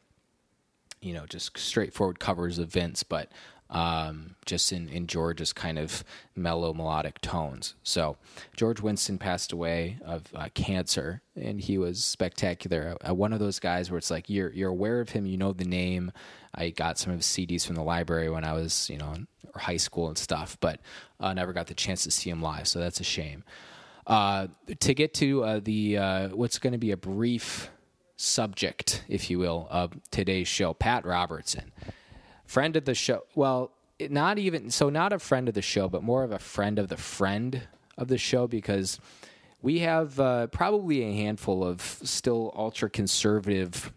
you 1.01 1.15
know, 1.15 1.27
just 1.27 1.57
straightforward 1.59 2.21
covers 2.21 2.59
of 2.59 2.73
Vince, 2.73 3.03
but 3.03 3.31
um, 3.71 4.35
just 4.47 4.73
in, 4.73 4.89
in 4.89 5.07
George's 5.07 5.53
kind 5.53 5.79
of 5.79 6.05
mellow 6.35 6.73
melodic 6.73 7.21
tones. 7.21 7.75
So 7.83 8.17
George 8.57 8.81
Winston 8.81 9.19
passed 9.19 9.53
away 9.53 9.99
of 10.05 10.25
uh, 10.35 10.49
cancer, 10.55 11.23
and 11.37 11.61
he 11.61 11.79
was 11.79 12.03
spectacular. 12.03 12.97
Uh, 13.07 13.15
one 13.15 13.33
of 13.33 13.41
those 13.41 13.59
guys 13.59 13.91
where 13.91 13.99
it's 13.99 14.11
like 14.11 14.31
you're 14.31 14.53
you're 14.53 14.71
aware 14.71 15.01
of 15.01 15.11
him, 15.11 15.27
you 15.27 15.37
know 15.37 15.53
the 15.53 15.65
name. 15.65 16.13
I 16.55 16.71
got 16.71 16.99
some 16.99 17.13
of 17.13 17.19
his 17.19 17.27
CDs 17.27 17.67
from 17.67 17.77
the 17.77 17.83
library 17.83 18.31
when 18.31 18.45
I 18.45 18.55
was 18.55 18.89
you 18.89 18.99
know 18.99 19.13
in 19.13 19.27
high 19.55 19.77
school 19.77 20.09
and 20.09 20.17
stuff, 20.17 20.57
but 20.61 20.81
uh, 21.21 21.35
never 21.35 21.53
got 21.53 21.67
the 21.67 21.75
chance 21.75 22.05
to 22.05 22.11
see 22.11 22.31
him 22.31 22.43
live. 22.43 22.69
So 22.69 22.79
that's 22.79 23.01
a 23.01 23.05
shame. 23.05 23.45
Uh, 24.07 24.47
to 24.81 24.95
get 24.95 25.13
to 25.15 25.45
uh, 25.45 25.61
the 25.63 25.99
uh, 25.99 26.29
what's 26.29 26.59
going 26.59 26.73
to 26.73 26.79
be 26.79 26.93
a 26.93 26.97
brief 26.97 27.71
subject, 28.17 29.05
if 29.07 29.31
you 29.31 29.39
will, 29.39 29.69
of 29.71 29.93
today's 30.11 30.49
show, 30.49 30.73
Pat 30.73 31.05
Robertson, 31.05 31.73
friend 32.49 32.75
of 32.77 32.87
the 32.87 32.95
show. 32.95 33.25
Well, 33.37 33.71
not 34.01 34.39
even 34.39 34.71
so, 34.71 34.89
not 34.89 35.13
a 35.13 35.19
friend 35.19 35.49
of 35.49 35.55
the 35.55 35.63
show, 35.63 35.89
but 35.89 36.03
more 36.03 36.25
of 36.25 36.33
a 36.33 36.39
friend 36.39 36.79
of 36.79 36.89
the 36.89 36.97
friend 36.97 37.69
of 37.97 38.09
the 38.09 38.19
show 38.19 38.47
because 38.47 38.99
we 39.61 39.81
have 39.81 40.19
uh, 40.19 40.47
probably 40.49 41.03
a 41.03 41.13
handful 41.13 41.63
of 41.63 41.81
still 41.81 42.53
ultra 42.57 42.89
conservative 42.89 43.93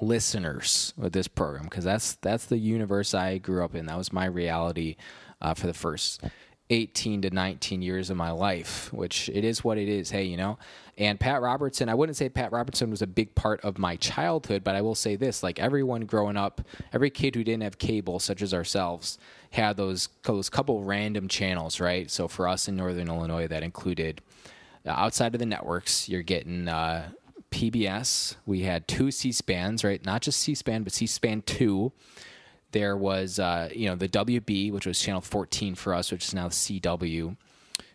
listeners 0.00 0.92
with 0.96 1.12
this 1.12 1.28
program 1.28 1.64
because 1.64 1.84
that's 1.84 2.14
that's 2.16 2.46
the 2.46 2.58
universe 2.58 3.14
I 3.14 3.38
grew 3.38 3.64
up 3.64 3.74
in. 3.74 3.86
That 3.86 3.98
was 3.98 4.12
my 4.12 4.24
reality 4.24 4.96
uh, 5.40 5.54
for 5.54 5.68
the 5.68 5.74
first 5.74 6.22
18 6.70 7.22
to 7.22 7.30
19 7.30 7.82
years 7.82 8.10
of 8.10 8.16
my 8.16 8.30
life, 8.30 8.92
which 8.92 9.28
it 9.28 9.44
is 9.44 9.62
what 9.62 9.76
it 9.76 9.88
is. 9.88 10.10
Hey, 10.10 10.24
you 10.24 10.36
know, 10.36 10.56
and 10.96 11.18
Pat 11.18 11.42
Robertson, 11.42 11.88
I 11.88 11.94
wouldn't 11.94 12.16
say 12.16 12.28
Pat 12.28 12.52
Robertson 12.52 12.90
was 12.90 13.02
a 13.02 13.06
big 13.06 13.34
part 13.34 13.60
of 13.62 13.76
my 13.76 13.96
childhood, 13.96 14.62
but 14.62 14.76
I 14.76 14.80
will 14.80 14.94
say 14.94 15.16
this 15.16 15.42
like 15.42 15.58
everyone 15.58 16.02
growing 16.02 16.36
up, 16.36 16.60
every 16.92 17.10
kid 17.10 17.34
who 17.34 17.42
didn't 17.42 17.62
have 17.62 17.78
cable, 17.78 18.20
such 18.20 18.40
as 18.40 18.54
ourselves, 18.54 19.18
had 19.50 19.76
those, 19.76 20.08
those 20.22 20.48
couple 20.48 20.84
random 20.84 21.26
channels, 21.26 21.80
right? 21.80 22.10
So 22.10 22.28
for 22.28 22.46
us 22.46 22.68
in 22.68 22.76
Northern 22.76 23.08
Illinois, 23.08 23.48
that 23.48 23.62
included 23.62 24.20
uh, 24.86 24.90
outside 24.90 25.34
of 25.34 25.40
the 25.40 25.46
networks, 25.46 26.08
you're 26.08 26.22
getting 26.22 26.68
uh, 26.68 27.10
PBS. 27.50 28.36
We 28.46 28.60
had 28.62 28.86
two 28.86 29.10
C 29.10 29.32
SPANs, 29.32 29.82
right? 29.82 30.04
Not 30.04 30.22
just 30.22 30.38
C 30.38 30.54
SPAN, 30.54 30.84
but 30.84 30.92
C 30.92 31.06
SPAN 31.06 31.42
2 31.42 31.92
there 32.72 32.96
was 32.96 33.38
uh, 33.38 33.68
you 33.74 33.88
know 33.88 33.96
the 33.96 34.08
WB, 34.08 34.72
which 34.72 34.86
was 34.86 35.00
channel 35.00 35.20
14 35.20 35.74
for 35.74 35.92
us, 35.94 36.12
which 36.12 36.26
is 36.26 36.34
now 36.34 36.48
the 36.48 36.54
CW. 36.54 37.36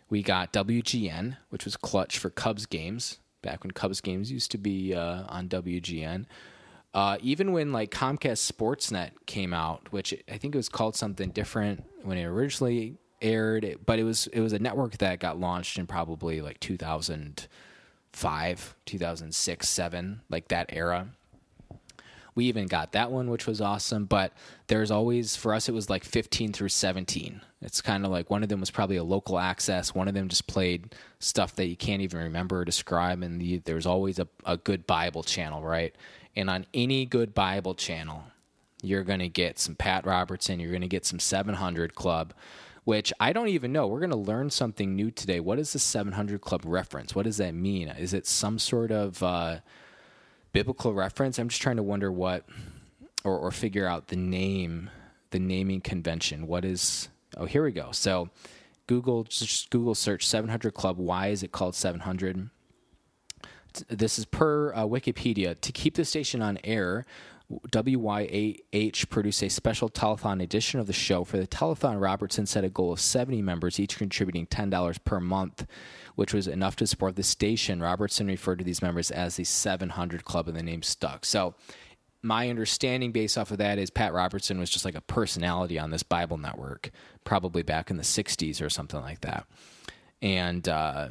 We 0.08 0.22
got 0.22 0.52
WGN, 0.52 1.36
which 1.50 1.64
was 1.64 1.76
clutch 1.76 2.18
for 2.18 2.30
Cubs 2.30 2.66
games 2.66 3.18
back 3.42 3.62
when 3.62 3.70
Cubs 3.70 4.00
games 4.00 4.32
used 4.32 4.50
to 4.50 4.58
be 4.58 4.92
uh, 4.94 5.22
on 5.28 5.48
WGN. 5.48 6.26
Uh, 6.92 7.18
even 7.20 7.52
when 7.52 7.72
like 7.72 7.90
Comcast 7.90 8.50
Sportsnet 8.50 9.10
came 9.26 9.54
out, 9.54 9.92
which 9.92 10.14
I 10.30 10.38
think 10.38 10.54
it 10.54 10.58
was 10.58 10.68
called 10.68 10.96
something 10.96 11.30
different 11.30 11.84
when 12.02 12.18
it 12.18 12.24
originally 12.24 12.96
aired, 13.20 13.78
but 13.84 13.98
it 13.98 14.04
was 14.04 14.28
it 14.28 14.40
was 14.40 14.52
a 14.52 14.58
network 14.58 14.96
that 14.98 15.20
got 15.20 15.38
launched 15.38 15.78
in 15.78 15.86
probably 15.86 16.40
like 16.40 16.58
2005, 16.60 18.76
2006, 18.86 19.68
seven, 19.68 20.20
like 20.30 20.48
that 20.48 20.66
era. 20.70 21.08
We 22.36 22.44
even 22.44 22.66
got 22.66 22.92
that 22.92 23.10
one, 23.10 23.28
which 23.28 23.46
was 23.46 23.60
awesome. 23.60 24.04
But 24.04 24.32
there's 24.68 24.92
always, 24.92 25.34
for 25.34 25.52
us, 25.52 25.68
it 25.68 25.72
was 25.72 25.90
like 25.90 26.04
15 26.04 26.52
through 26.52 26.68
17. 26.68 27.40
It's 27.62 27.80
kind 27.80 28.04
of 28.04 28.12
like 28.12 28.30
one 28.30 28.44
of 28.44 28.48
them 28.48 28.60
was 28.60 28.70
probably 28.70 28.96
a 28.96 29.02
local 29.02 29.40
access. 29.40 29.94
One 29.94 30.06
of 30.06 30.14
them 30.14 30.28
just 30.28 30.46
played 30.46 30.94
stuff 31.18 31.56
that 31.56 31.66
you 31.66 31.76
can't 31.76 32.02
even 32.02 32.20
remember 32.20 32.60
or 32.60 32.64
describe. 32.64 33.22
And 33.22 33.40
the, 33.40 33.58
there's 33.58 33.86
always 33.86 34.20
a, 34.20 34.28
a 34.44 34.56
good 34.56 34.86
Bible 34.86 35.24
channel, 35.24 35.62
right? 35.62 35.92
And 36.36 36.48
on 36.48 36.66
any 36.72 37.06
good 37.06 37.34
Bible 37.34 37.74
channel, 37.74 38.22
you're 38.82 39.02
going 39.02 39.20
to 39.20 39.28
get 39.28 39.58
some 39.58 39.74
Pat 39.74 40.06
Robertson, 40.06 40.60
you're 40.60 40.70
going 40.70 40.82
to 40.82 40.86
get 40.86 41.04
some 41.04 41.18
700 41.18 41.96
Club 41.96 42.32
which 42.84 43.12
I 43.18 43.32
don't 43.32 43.48
even 43.48 43.72
know. 43.72 43.88
We're 43.88 43.98
going 43.98 44.10
to 44.10 44.16
learn 44.16 44.48
something 44.48 44.94
new 44.94 45.10
today. 45.10 45.40
What 45.40 45.58
is 45.58 45.72
the 45.72 45.80
700 45.80 46.40
Club 46.40 46.62
reference? 46.64 47.16
What 47.16 47.24
does 47.24 47.38
that 47.38 47.52
mean? 47.52 47.88
Is 47.88 48.14
it 48.14 48.28
some 48.28 48.60
sort 48.60 48.92
of 48.92 49.20
uh, 49.24 49.56
biblical 50.56 50.94
reference. 50.94 51.38
I'm 51.38 51.48
just 51.50 51.60
trying 51.60 51.76
to 51.76 51.82
wonder 51.82 52.10
what, 52.10 52.46
or, 53.24 53.36
or 53.36 53.50
figure 53.50 53.86
out 53.86 54.08
the 54.08 54.16
name, 54.16 54.88
the 55.30 55.38
naming 55.38 55.82
convention. 55.82 56.46
What 56.46 56.64
is? 56.64 57.10
Oh, 57.36 57.44
here 57.44 57.62
we 57.62 57.72
go. 57.72 57.90
So, 57.92 58.30
Google 58.86 59.24
just 59.24 59.68
Google 59.68 59.94
search 59.94 60.26
700 60.26 60.72
Club. 60.72 60.96
Why 60.96 61.26
is 61.26 61.42
it 61.42 61.52
called 61.52 61.74
700? 61.74 62.48
This 63.88 64.18
is 64.18 64.24
per 64.24 64.72
uh, 64.72 64.84
Wikipedia. 64.84 65.60
To 65.60 65.72
keep 65.72 65.96
the 65.96 66.06
station 66.06 66.40
on 66.40 66.58
air, 66.64 67.04
WYAH 67.50 69.08
produced 69.08 69.42
a 69.42 69.48
special 69.48 69.88
telethon 69.88 70.42
edition 70.42 70.80
of 70.80 70.86
the 70.86 70.92
show. 70.92 71.22
For 71.24 71.36
the 71.36 71.46
telethon, 71.46 72.00
Robertson 72.00 72.44
set 72.46 72.64
a 72.64 72.68
goal 72.68 72.92
of 72.92 73.00
70 73.00 73.40
members, 73.42 73.78
each 73.78 73.98
contributing 73.98 74.46
$10 74.46 75.04
per 75.04 75.20
month 75.20 75.66
which 76.16 76.34
was 76.34 76.48
enough 76.48 76.74
to 76.76 76.86
support 76.86 77.14
the 77.14 77.22
station. 77.22 77.80
Robertson 77.80 78.26
referred 78.26 78.58
to 78.58 78.64
these 78.64 78.82
members 78.82 79.10
as 79.12 79.36
the 79.36 79.44
700 79.44 80.24
Club, 80.24 80.48
and 80.48 80.56
the 80.56 80.62
name 80.62 80.82
stuck. 80.82 81.24
So, 81.24 81.54
my 82.22 82.50
understanding 82.50 83.12
based 83.12 83.38
off 83.38 83.52
of 83.52 83.58
that 83.58 83.78
is 83.78 83.88
Pat 83.90 84.12
Robertson 84.12 84.58
was 84.58 84.68
just 84.68 84.84
like 84.84 84.96
a 84.96 85.00
personality 85.00 85.78
on 85.78 85.90
this 85.90 86.02
Bible 86.02 86.38
network, 86.38 86.90
probably 87.22 87.62
back 87.62 87.88
in 87.88 87.98
the 87.98 88.02
60s 88.02 88.60
or 88.60 88.68
something 88.68 89.00
like 89.00 89.20
that. 89.20 89.46
And 90.20 90.68
uh, 90.68 91.10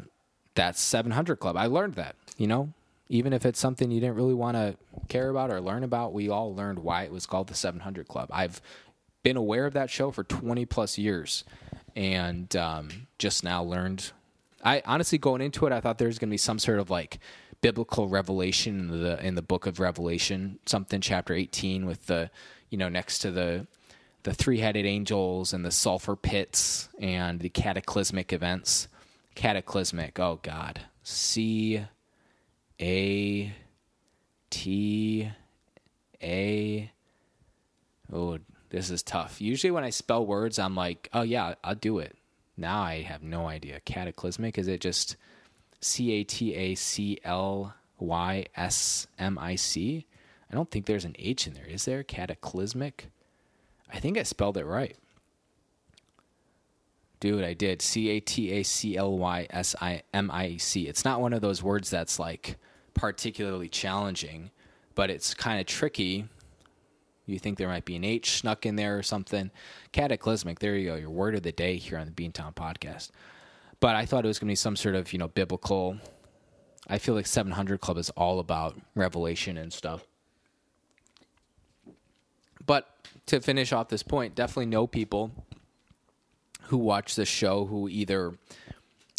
that's 0.55 0.81
700 0.81 1.37
Club. 1.37 1.55
I 1.55 1.67
learned 1.67 1.93
that, 1.93 2.15
you 2.37 2.47
know, 2.47 2.73
even 3.09 3.33
if 3.33 3.45
it's 3.45 3.59
something 3.59 3.91
you 3.91 3.99
didn't 3.99 4.15
really 4.15 4.33
want 4.33 4.57
to 4.57 4.75
care 5.07 5.29
about 5.29 5.51
or 5.51 5.61
learn 5.61 5.83
about. 5.83 6.13
We 6.13 6.29
all 6.29 6.55
learned 6.55 6.79
why 6.79 7.03
it 7.03 7.11
was 7.11 7.25
called 7.25 7.47
the 7.47 7.55
700 7.55 8.07
Club. 8.07 8.29
I've 8.31 8.61
been 9.23 9.37
aware 9.37 9.65
of 9.65 9.73
that 9.73 9.89
show 9.89 10.11
for 10.11 10.23
20 10.23 10.65
plus 10.65 10.97
years, 10.97 11.43
and 11.95 12.55
um, 12.55 13.07
just 13.17 13.43
now 13.43 13.63
learned. 13.63 14.11
I 14.63 14.81
honestly 14.85 15.17
going 15.17 15.41
into 15.41 15.65
it, 15.67 15.73
I 15.73 15.81
thought 15.81 15.97
there 15.97 16.07
was 16.07 16.19
going 16.19 16.29
to 16.29 16.33
be 16.33 16.37
some 16.37 16.59
sort 16.59 16.79
of 16.79 16.89
like 16.89 17.19
biblical 17.61 18.07
revelation 18.07 18.79
in 18.79 19.01
the 19.01 19.25
in 19.25 19.35
the 19.35 19.41
book 19.41 19.65
of 19.65 19.79
Revelation, 19.79 20.59
something 20.65 21.01
chapter 21.01 21.33
18 21.33 21.85
with 21.85 22.07
the 22.07 22.29
you 22.69 22.77
know 22.77 22.89
next 22.89 23.19
to 23.19 23.31
the 23.31 23.67
the 24.23 24.33
three-headed 24.33 24.87
angels 24.87 25.53
and 25.53 25.63
the 25.63 25.71
sulfur 25.71 26.15
pits 26.15 26.89
and 26.99 27.39
the 27.39 27.49
cataclysmic 27.49 28.33
events. 28.33 28.87
Cataclysmic. 29.35 30.19
Oh 30.19 30.39
god. 30.41 30.81
C 31.03 31.85
A 32.79 33.53
T 34.49 35.31
A 36.21 36.91
Oh, 38.11 38.39
this 38.69 38.89
is 38.89 39.03
tough. 39.03 39.41
Usually 39.41 39.71
when 39.71 39.83
I 39.83 39.89
spell 39.89 40.25
words, 40.25 40.59
I'm 40.59 40.75
like, 40.75 41.09
"Oh 41.13 41.21
yeah, 41.21 41.55
I'll 41.63 41.75
do 41.75 41.99
it." 41.99 42.17
Now 42.57 42.81
I 42.81 43.01
have 43.01 43.23
no 43.23 43.47
idea. 43.47 43.79
Cataclysmic 43.81 44.57
is 44.57 44.67
it 44.67 44.81
just 44.81 45.15
C 45.81 46.11
A 46.11 46.23
T 46.23 46.53
A 46.53 46.75
C 46.75 47.19
L 47.23 47.73
Y 47.99 48.45
S 48.55 49.07
M 49.17 49.37
I 49.37 49.55
C? 49.55 50.05
I 50.51 50.55
don't 50.55 50.69
think 50.69 50.85
there's 50.85 51.05
an 51.05 51.15
H 51.17 51.47
in 51.47 51.53
there. 51.53 51.65
Is 51.65 51.85
there? 51.85 52.03
Cataclysmic? 52.03 53.09
I 53.91 53.99
think 53.99 54.17
I 54.17 54.23
spelled 54.23 54.57
it 54.57 54.65
right. 54.65 54.95
Dude, 57.19 57.43
I 57.43 57.53
did. 57.53 57.81
C 57.81 58.09
A 58.09 58.19
T 58.19 58.51
A 58.51 58.63
C 58.63 58.97
L 58.97 59.17
Y 59.17 59.47
S 59.49 59.75
I 59.81 60.03
M 60.13 60.29
I 60.31 60.57
C. 60.57 60.87
It's 60.87 61.05
not 61.05 61.21
one 61.21 61.33
of 61.33 61.41
those 61.41 61.63
words 61.63 61.89
that's 61.89 62.19
like 62.19 62.57
particularly 62.95 63.69
challenging, 63.69 64.49
but 64.95 65.11
it's 65.11 65.35
kind 65.35 65.59
of 65.59 65.67
tricky. 65.67 66.27
You 67.27 67.37
think 67.37 67.57
there 67.57 67.67
might 67.67 67.85
be 67.85 67.95
an 67.95 68.03
H 68.03 68.39
snuck 68.39 68.65
in 68.65 68.75
there 68.75 68.97
or 68.97 69.03
something. 69.03 69.51
Cataclysmic. 69.91 70.59
There 70.59 70.75
you 70.75 70.89
go. 70.89 70.95
Your 70.95 71.09
word 71.11 71.35
of 71.35 71.43
the 71.43 71.51
day 71.51 71.77
here 71.77 71.99
on 71.99 72.07
the 72.07 72.11
Beantown 72.11 72.55
podcast. 72.55 73.11
But 73.79 73.95
I 73.95 74.05
thought 74.05 74.25
it 74.25 74.27
was 74.27 74.39
going 74.39 74.47
to 74.47 74.51
be 74.51 74.55
some 74.55 74.75
sort 74.75 74.95
of, 74.95 75.13
you 75.13 75.19
know, 75.19 75.27
biblical. 75.27 75.97
I 76.87 76.97
feel 76.97 77.15
like 77.15 77.27
700 77.27 77.81
Club 77.81 77.97
is 77.97 78.09
all 78.11 78.39
about 78.39 78.79
revelation 78.95 79.57
and 79.57 79.73
stuff. 79.73 80.05
But 82.65 82.87
to 83.27 83.41
finish 83.41 83.73
off 83.73 83.89
this 83.89 84.03
point, 84.03 84.35
definitely 84.35 84.67
know 84.67 84.87
people 84.87 85.31
who 86.63 86.77
watch 86.77 87.15
the 87.15 87.25
show 87.25 87.65
who 87.65 87.89
either 87.89 88.33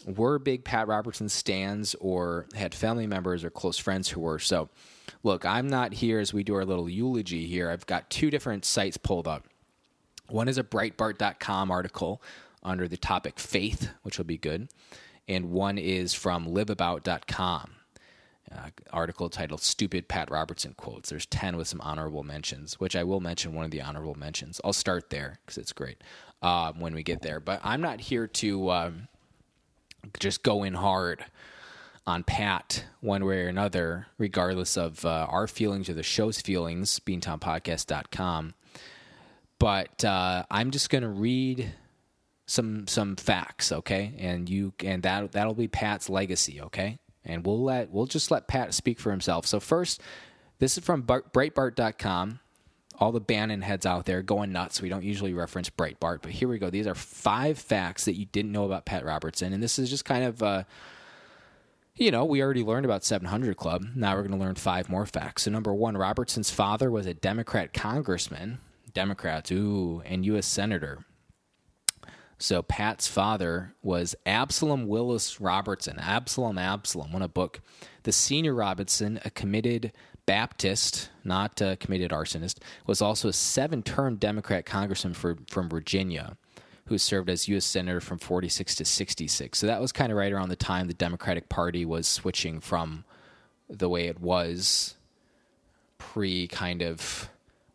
were 0.07 0.39
big 0.39 0.65
Pat 0.65 0.89
Robertson 0.89 1.29
stands 1.29 1.95
or 1.97 2.47
had 2.55 2.75
family 2.75 3.07
members 3.07 3.45
or 3.45 3.51
close 3.51 3.77
friends 3.77 4.09
who 4.09 4.21
were. 4.21 4.39
So, 4.39 4.69
look, 5.23 5.45
I'm 5.45 5.69
not 5.69 5.93
here 5.93 6.21
as 6.21 6.33
we 6.33 6.45
do 6.45 6.55
our 6.55 6.65
little 6.65 6.89
eulogy 6.89 7.47
here. 7.47 7.71
I've 7.71 7.87
got 7.87 8.09
two 8.09 8.31
different 8.31 8.65
sites 8.65 8.97
pulled 8.97 9.27
up. 9.29 9.47
One 10.29 10.49
is 10.49 10.59
a 10.59 10.65
Breitbart.com 10.65 11.71
article 11.71 12.23
under 12.63 12.89
the 12.89 12.97
topic 12.97 13.39
faith, 13.39 13.91
which 14.03 14.19
will 14.19 14.25
be 14.25 14.39
good, 14.39 14.69
and 15.29 15.51
one 15.51 15.79
is 15.79 16.15
from 16.15 16.47
liveabout.com 16.47 17.77
uh, 18.53 18.71
article 18.93 19.29
titled 19.29 19.61
Stupid 19.61 20.09
Pat 20.09 20.31
Robertson 20.31 20.75
Quotes. 20.77 21.11
There's 21.11 21.27
10 21.27 21.57
with 21.57 21.69
some 21.69 21.81
honorable 21.81 22.23
mentions, 22.23 22.79
which 22.79 22.95
I 22.95 23.05
will 23.05 23.21
mention 23.21 23.55
one 23.55 23.65
of 23.65 23.71
the 23.71 23.83
honorable 23.83 24.15
mentions. 24.15 24.61
I'll 24.65 24.73
start 24.73 25.11
there 25.11 25.39
because 25.45 25.59
it's 25.59 25.73
great 25.73 26.03
uh, 26.43 26.73
when 26.73 26.95
we 26.95 27.03
get 27.03 27.23
there. 27.23 27.41
But 27.41 27.61
I'm 27.65 27.81
not 27.81 28.01
here 28.01 28.27
to 28.27 28.71
um, 28.71 29.09
just 30.19 30.43
go 30.43 30.63
in 30.63 30.75
hard 30.75 31.25
on 32.07 32.23
Pat 32.23 32.85
one 33.01 33.25
way 33.25 33.43
or 33.43 33.49
another, 33.49 34.07
regardless 34.19 34.77
of 34.77 35.05
uh, 35.05 35.27
our 35.29 35.47
feelings 35.47 35.89
or 35.89 35.95
the 35.95 36.03
show's 36.03 36.41
feelings, 36.41 37.01
beantownpodcast.com. 37.01 38.55
But 39.59 40.05
uh, 40.05 40.45
I'm 40.51 40.71
just 40.71 40.91
going 40.91 41.03
to 41.03 41.09
read 41.09 41.73
some 42.47 42.87
some 42.87 43.17
facts, 43.17 43.73
okay? 43.73 44.15
And 44.19 44.49
you 44.49 44.73
and 44.85 45.03
that 45.03 45.33
that'll 45.33 45.55
be 45.55 45.69
Pat's 45.69 46.09
legacy, 46.09 46.61
okay? 46.61 46.99
and 47.27 47.45
we'll 47.45 47.63
let 47.63 47.91
we'll 47.91 48.07
just 48.07 48.31
let 48.31 48.47
Pat 48.47 48.73
speak 48.73 48.99
for 48.99 49.11
himself. 49.11 49.47
So 49.47 49.61
first, 49.61 50.01
this 50.59 50.79
is 50.79 50.85
from 50.85 51.03
Breitbart.com. 51.03 52.41
All 52.99 53.13
the 53.13 53.21
Bannon 53.21 53.61
heads 53.61 53.85
out 53.85 54.07
there 54.07 54.23
going 54.23 54.53
nuts. 54.53 54.81
We 54.81 54.89
don't 54.89 55.05
usually 55.05 55.35
reference 55.35 55.69
Breitbart, 55.69 56.23
but 56.23 56.31
here 56.33 56.49
we 56.49 56.59
go. 56.59 56.71
These 56.71 56.87
are 56.87 56.95
five 56.95 57.59
facts 57.59 58.07
that 58.07 58.15
you 58.15 58.27
didn't 58.27 58.53
know 58.53 58.65
about 58.65 58.87
Pat 58.87 59.05
Robertson, 59.05 59.53
and 59.53 59.63
this 59.63 59.79
is 59.79 59.91
just 59.91 60.05
kind 60.05 60.25
of. 60.25 60.43
Uh, 60.43 60.65
you 61.99 62.11
know, 62.11 62.27
we 62.27 62.43
already 62.43 62.63
learned 62.63 62.85
about 62.85 63.05
700 63.05 63.57
Club. 63.57 63.83
Now 63.95 64.15
we're 64.15 64.23
going 64.23 64.39
to 64.39 64.45
learn 64.45 64.55
five 64.57 64.91
more 64.91 65.07
facts. 65.07 65.45
So, 65.45 65.51
number 65.51 65.73
one, 65.73 65.97
Robertson's 65.97 66.51
father 66.51 66.91
was 66.91 67.07
a 67.07 67.15
Democrat 67.15 67.73
congressman, 67.73 68.59
Democrats, 68.93 69.51
ooh, 69.51 70.03
and 70.05 70.23
U.S. 70.27 70.45
Senator. 70.47 71.07
So 72.39 72.63
Pat's 72.63 73.09
father 73.09 73.75
was 73.83 74.15
Absalom 74.27 74.89
Willis 74.89 75.41
Robertson. 75.41 75.99
Absalom 75.99 76.59
Absalom, 76.59 77.13
won 77.13 77.23
a 77.23 77.29
book. 77.29 77.61
The 78.03 78.13
senior 78.13 78.55
Robertson, 78.55 79.19
a 79.25 79.31
committed 79.31 79.93
Baptist, 80.27 81.11
not 81.25 81.61
a 81.61 81.77
committed 81.77 82.11
arsonist, 82.11 82.59
was 82.87 83.01
also 83.01 83.29
a 83.29 83.33
seven-term 83.33 84.17
Democrat 84.17 84.67
congressman 84.67 85.15
for, 85.15 85.39
from 85.49 85.69
Virginia, 85.69 86.37
who 86.87 86.99
served 86.99 87.31
as 87.31 87.49
U.S. 87.49 87.65
senator 87.65 88.01
from 88.01 88.19
46 88.19 88.75
to 88.77 88.85
66. 88.85 89.59
So 89.59 89.67
that 89.67 89.81
was 89.81 89.93
kind 89.93 90.11
of 90.11 90.19
right 90.19 90.33
around 90.33 90.49
the 90.49 90.57
time 90.57 90.89
the 90.89 90.95
Democratic 90.95 91.49
Party 91.49 91.85
was 91.85 92.07
switching 92.09 92.61
from 92.61 93.05
the 93.69 93.89
way 93.89 94.07
it 94.07 94.21
was 94.21 94.95
pre 95.99 96.47
kind 96.49 96.83
of 96.83 97.29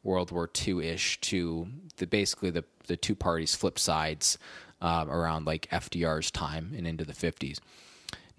World 0.03 0.31
War 0.31 0.49
II 0.67 0.87
ish 0.87 1.19
to 1.21 1.67
the 1.97 2.07
basically 2.07 2.49
the 2.49 2.63
the 2.87 2.97
two 2.97 3.15
parties 3.15 3.55
flip 3.55 3.77
sides 3.77 4.37
uh, 4.81 5.05
around 5.07 5.45
like 5.45 5.69
FDR's 5.69 6.31
time 6.31 6.73
and 6.75 6.87
into 6.87 7.03
the 7.05 7.13
50s. 7.13 7.59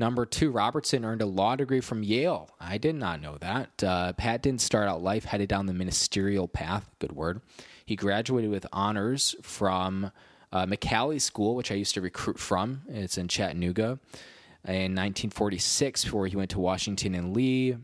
Number 0.03 0.27
two, 0.27 0.51
Robertson 0.51 1.05
earned 1.05 1.23
a 1.23 1.27
law 1.27 1.55
degree 1.55 1.81
from 1.81 2.03
Yale. 2.03 2.51
I 2.59 2.77
did 2.77 2.97
not 2.97 3.23
know 3.23 3.39
that. 3.39 3.85
Uh, 3.85 4.13
Pat 4.15 4.43
didn't 4.43 4.61
start 4.61 4.89
out 4.89 5.01
life 5.01 5.25
headed 5.27 5.49
down 5.49 5.67
the 5.67 5.73
ministerial 5.73 6.49
path. 6.49 6.91
Good 6.99 7.13
word. 7.13 7.41
He 7.87 7.95
graduated 7.95 8.51
with 8.51 8.67
honors 8.73 9.37
from 9.43 10.11
uh, 10.51 10.67
McCallie 10.67 11.21
School, 11.21 11.55
which 11.55 11.71
I 11.71 11.77
used 11.77 11.95
to 11.95 12.01
recruit 12.01 12.41
from. 12.41 12.83
It's 12.89 13.17
in 13.17 13.29
Chattanooga. 13.29 14.01
In 14.67 14.97
1946, 14.97 16.07
before 16.07 16.27
he 16.27 16.35
went 16.35 16.51
to 16.51 16.59
Washington 16.59 17.15
and 17.15 17.33
Lee, 17.33 17.77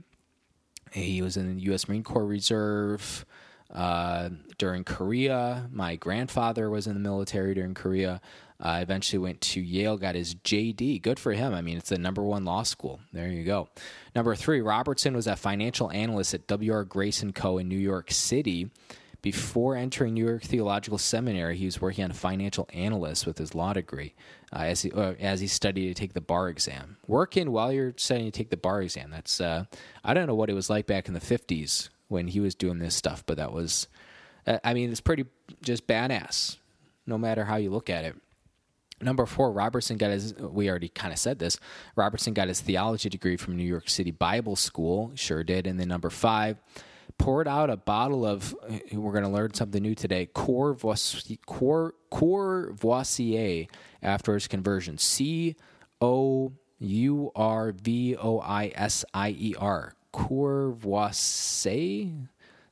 he 0.90 1.22
was 1.22 1.36
in 1.36 1.54
the 1.54 1.62
U.S. 1.66 1.86
Marine 1.86 2.02
Corps 2.02 2.26
Reserve. 2.26 3.24
Uh, 3.72 4.30
during 4.56 4.82
Korea. 4.82 5.68
My 5.70 5.96
grandfather 5.96 6.70
was 6.70 6.86
in 6.86 6.94
the 6.94 7.00
military 7.00 7.52
during 7.52 7.74
Korea. 7.74 8.22
Uh, 8.60 8.80
eventually 8.82 9.18
went 9.18 9.40
to 9.40 9.60
Yale, 9.60 9.96
got 9.96 10.16
his 10.16 10.34
JD. 10.34 11.00
Good 11.00 11.20
for 11.20 11.32
him. 11.32 11.54
I 11.54 11.62
mean, 11.62 11.78
it's 11.78 11.90
the 11.90 11.98
number 11.98 12.22
one 12.22 12.44
law 12.44 12.64
school. 12.64 13.00
There 13.12 13.28
you 13.28 13.44
go. 13.44 13.68
Number 14.16 14.34
three, 14.34 14.60
Robertson 14.60 15.14
was 15.14 15.28
a 15.28 15.36
financial 15.36 15.92
analyst 15.92 16.34
at 16.34 16.48
W.R. 16.48 16.84
Grace 16.84 17.24
& 17.28 17.34
Co. 17.34 17.58
in 17.58 17.68
New 17.68 17.78
York 17.78 18.10
City. 18.10 18.70
Before 19.20 19.74
entering 19.74 20.14
New 20.14 20.24
York 20.24 20.42
Theological 20.42 20.98
Seminary, 20.98 21.56
he 21.56 21.64
was 21.64 21.80
working 21.80 22.04
on 22.04 22.12
a 22.12 22.14
financial 22.14 22.68
analyst 22.72 23.26
with 23.26 23.38
his 23.38 23.52
law 23.52 23.72
degree 23.72 24.14
uh, 24.52 24.60
as, 24.60 24.82
he, 24.82 24.92
uh, 24.92 25.14
as 25.18 25.40
he 25.40 25.48
studied 25.48 25.88
to 25.88 25.94
take 25.94 26.12
the 26.12 26.20
bar 26.20 26.48
exam. 26.48 26.96
Working 27.08 27.50
while 27.50 27.72
you're 27.72 27.94
studying 27.96 28.30
to 28.30 28.36
take 28.36 28.50
the 28.50 28.56
bar 28.56 28.80
exam. 28.80 29.10
That's 29.10 29.40
uh, 29.40 29.64
I 30.04 30.14
don't 30.14 30.28
know 30.28 30.36
what 30.36 30.50
it 30.50 30.54
was 30.54 30.70
like 30.70 30.86
back 30.86 31.08
in 31.08 31.14
the 31.14 31.20
50s 31.20 31.88
when 32.06 32.28
he 32.28 32.38
was 32.38 32.54
doing 32.54 32.78
this 32.78 32.94
stuff, 32.94 33.24
but 33.26 33.36
that 33.38 33.52
was, 33.52 33.88
uh, 34.46 34.58
I 34.62 34.72
mean, 34.72 34.90
it's 34.90 35.00
pretty 35.00 35.26
just 35.62 35.88
badass, 35.88 36.56
no 37.04 37.18
matter 37.18 37.44
how 37.44 37.56
you 37.56 37.70
look 37.70 37.90
at 37.90 38.04
it. 38.04 38.16
Number 39.00 39.26
four, 39.26 39.52
Robertson 39.52 39.96
got 39.96 40.10
his, 40.10 40.34
we 40.34 40.68
already 40.68 40.88
kind 40.88 41.12
of 41.12 41.18
said 41.18 41.38
this, 41.38 41.58
Robertson 41.94 42.34
got 42.34 42.48
his 42.48 42.60
theology 42.60 43.08
degree 43.08 43.36
from 43.36 43.56
New 43.56 43.62
York 43.64 43.88
City 43.88 44.10
Bible 44.10 44.56
School, 44.56 45.12
sure 45.14 45.44
did. 45.44 45.66
And 45.68 45.78
then 45.78 45.88
number 45.88 46.10
five, 46.10 46.58
poured 47.16 47.46
out 47.46 47.70
a 47.70 47.76
bottle 47.76 48.26
of, 48.26 48.56
uh, 48.68 48.78
we're 48.92 49.12
going 49.12 49.24
to 49.24 49.30
learn 49.30 49.54
something 49.54 49.82
new 49.82 49.94
today, 49.94 50.26
Courvoisier, 50.26 51.28
after 54.02 54.34
his 54.34 54.48
conversion. 54.48 54.98
C 54.98 55.56
O 56.00 56.52
U 56.78 57.32
R 57.34 57.72
V 57.72 58.16
O 58.16 58.40
I 58.40 58.72
S 58.74 59.04
I 59.12 59.30
E 59.30 59.54
R. 59.58 59.94
Courvoisier, 60.12 62.10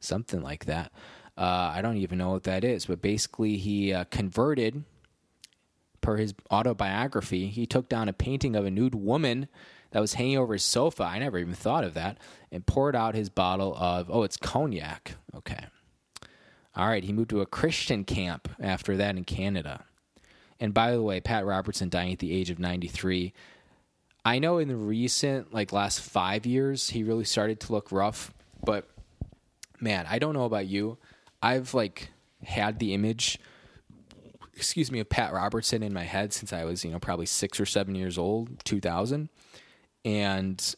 something 0.00 0.42
like 0.42 0.64
that. 0.66 0.92
Uh, 1.36 1.72
I 1.74 1.82
don't 1.82 1.98
even 1.98 2.18
know 2.18 2.30
what 2.30 2.44
that 2.44 2.64
is, 2.64 2.86
but 2.86 3.02
basically 3.02 3.58
he 3.58 3.92
uh, 3.92 4.04
converted, 4.04 4.84
per 6.06 6.16
his 6.18 6.34
autobiography, 6.52 7.48
he 7.48 7.66
took 7.66 7.88
down 7.88 8.08
a 8.08 8.12
painting 8.12 8.54
of 8.54 8.64
a 8.64 8.70
nude 8.70 8.94
woman 8.94 9.48
that 9.90 9.98
was 9.98 10.14
hanging 10.14 10.38
over 10.38 10.52
his 10.52 10.62
sofa. 10.62 11.02
I 11.02 11.18
never 11.18 11.36
even 11.36 11.54
thought 11.54 11.82
of 11.82 11.94
that, 11.94 12.16
and 12.52 12.64
poured 12.64 12.94
out 12.94 13.16
his 13.16 13.28
bottle 13.28 13.74
of 13.76 14.08
oh, 14.08 14.22
it's 14.22 14.36
cognac. 14.36 15.16
Okay, 15.34 15.66
all 16.76 16.86
right. 16.86 17.02
He 17.02 17.12
moved 17.12 17.30
to 17.30 17.40
a 17.40 17.46
Christian 17.46 18.04
camp 18.04 18.48
after 18.60 18.96
that 18.96 19.16
in 19.16 19.24
Canada. 19.24 19.84
And 20.60 20.72
by 20.72 20.92
the 20.92 21.02
way, 21.02 21.20
Pat 21.20 21.44
Robertson 21.44 21.88
dying 21.88 22.12
at 22.12 22.20
the 22.20 22.32
age 22.32 22.50
of 22.50 22.60
93 22.60 23.34
I 24.24 24.38
know 24.40 24.58
in 24.58 24.66
the 24.66 24.76
recent, 24.76 25.54
like 25.54 25.72
last 25.72 26.00
five 26.00 26.46
years, 26.46 26.90
he 26.90 27.04
really 27.04 27.24
started 27.24 27.60
to 27.60 27.72
look 27.72 27.92
rough. 27.92 28.32
But 28.64 28.88
man, 29.80 30.06
I 30.08 30.18
don't 30.20 30.34
know 30.34 30.44
about 30.44 30.66
you. 30.66 30.98
I've 31.42 31.74
like 31.74 32.10
had 32.44 32.78
the 32.78 32.94
image, 32.94 33.38
excuse 34.56 34.90
me, 34.90 35.00
of 35.00 35.08
Pat 35.08 35.32
Robertson 35.32 35.82
in 35.82 35.92
my 35.92 36.04
head 36.04 36.32
since 36.32 36.52
I 36.52 36.64
was, 36.64 36.84
you 36.84 36.90
know, 36.90 36.98
probably 36.98 37.26
six 37.26 37.60
or 37.60 37.66
seven 37.66 37.94
years 37.94 38.16
old, 38.16 38.64
2000. 38.64 39.28
And 40.04 40.74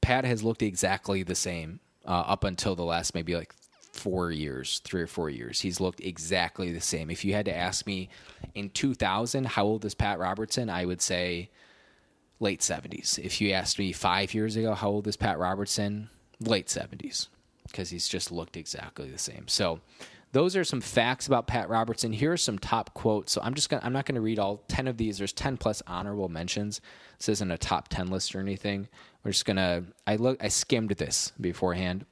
Pat 0.00 0.24
has 0.24 0.42
looked 0.42 0.62
exactly 0.62 1.22
the 1.22 1.34
same 1.34 1.80
uh, 2.06 2.10
up 2.26 2.44
until 2.44 2.74
the 2.74 2.84
last 2.84 3.14
maybe 3.14 3.36
like 3.36 3.54
four 3.92 4.30
years, 4.30 4.80
three 4.84 5.02
or 5.02 5.06
four 5.06 5.28
years. 5.28 5.60
He's 5.60 5.80
looked 5.80 6.00
exactly 6.00 6.72
the 6.72 6.80
same. 6.80 7.10
If 7.10 7.24
you 7.24 7.34
had 7.34 7.44
to 7.44 7.54
ask 7.54 7.86
me 7.86 8.08
in 8.54 8.70
2000, 8.70 9.46
how 9.46 9.64
old 9.64 9.84
is 9.84 9.94
Pat 9.94 10.18
Robertson? 10.18 10.70
I 10.70 10.86
would 10.86 11.02
say 11.02 11.50
late 12.40 12.60
70s. 12.60 13.18
If 13.18 13.40
you 13.40 13.52
asked 13.52 13.78
me 13.78 13.92
five 13.92 14.34
years 14.34 14.56
ago, 14.56 14.74
how 14.74 14.88
old 14.88 15.06
is 15.06 15.16
Pat 15.16 15.38
Robertson? 15.38 16.08
Late 16.40 16.66
70s, 16.66 17.28
because 17.68 17.90
he's 17.90 18.08
just 18.08 18.32
looked 18.32 18.56
exactly 18.56 19.10
the 19.10 19.18
same. 19.18 19.46
So, 19.46 19.80
those 20.32 20.56
are 20.56 20.64
some 20.64 20.80
facts 20.80 21.26
about 21.26 21.46
Pat 21.46 21.68
Robertson. 21.68 22.12
Here 22.12 22.32
are 22.32 22.38
some 22.38 22.58
top 22.58 22.94
quotes. 22.94 23.32
So 23.32 23.40
I'm 23.44 23.54
just 23.54 23.68
gonna 23.68 23.82
I'm 23.84 23.92
not 23.92 24.06
gonna 24.06 24.20
read 24.20 24.38
all 24.38 24.64
ten 24.66 24.88
of 24.88 24.96
these. 24.96 25.18
There's 25.18 25.32
ten 25.32 25.58
plus 25.58 25.82
honorable 25.86 26.28
mentions. 26.28 26.80
This 27.18 27.28
isn't 27.28 27.50
a 27.50 27.58
top 27.58 27.88
ten 27.88 28.08
list 28.08 28.34
or 28.34 28.40
anything. 28.40 28.88
We're 29.22 29.32
just 29.32 29.44
gonna 29.44 29.84
I 30.06 30.16
look 30.16 30.42
I 30.42 30.48
skimmed 30.48 30.90
this 30.90 31.32
beforehand. 31.40 32.06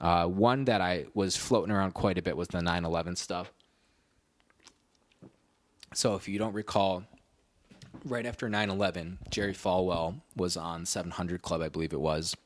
Uh, 0.00 0.26
one 0.26 0.64
that 0.66 0.80
I 0.80 1.06
was 1.14 1.36
floating 1.36 1.72
around 1.72 1.92
quite 1.92 2.18
a 2.18 2.22
bit 2.22 2.36
was 2.36 2.48
the 2.48 2.58
9/11 2.58 3.16
stuff. 3.16 3.52
So 5.94 6.14
if 6.14 6.28
you 6.28 6.38
don't 6.38 6.52
recall, 6.52 7.04
right 8.04 8.26
after 8.26 8.48
9/11, 8.48 9.18
Jerry 9.30 9.54
Falwell 9.54 10.20
was 10.36 10.56
on 10.56 10.84
700 10.86 11.42
Club, 11.42 11.62
I 11.62 11.68
believe 11.68 11.92
it 11.92 12.00
was, 12.00 12.36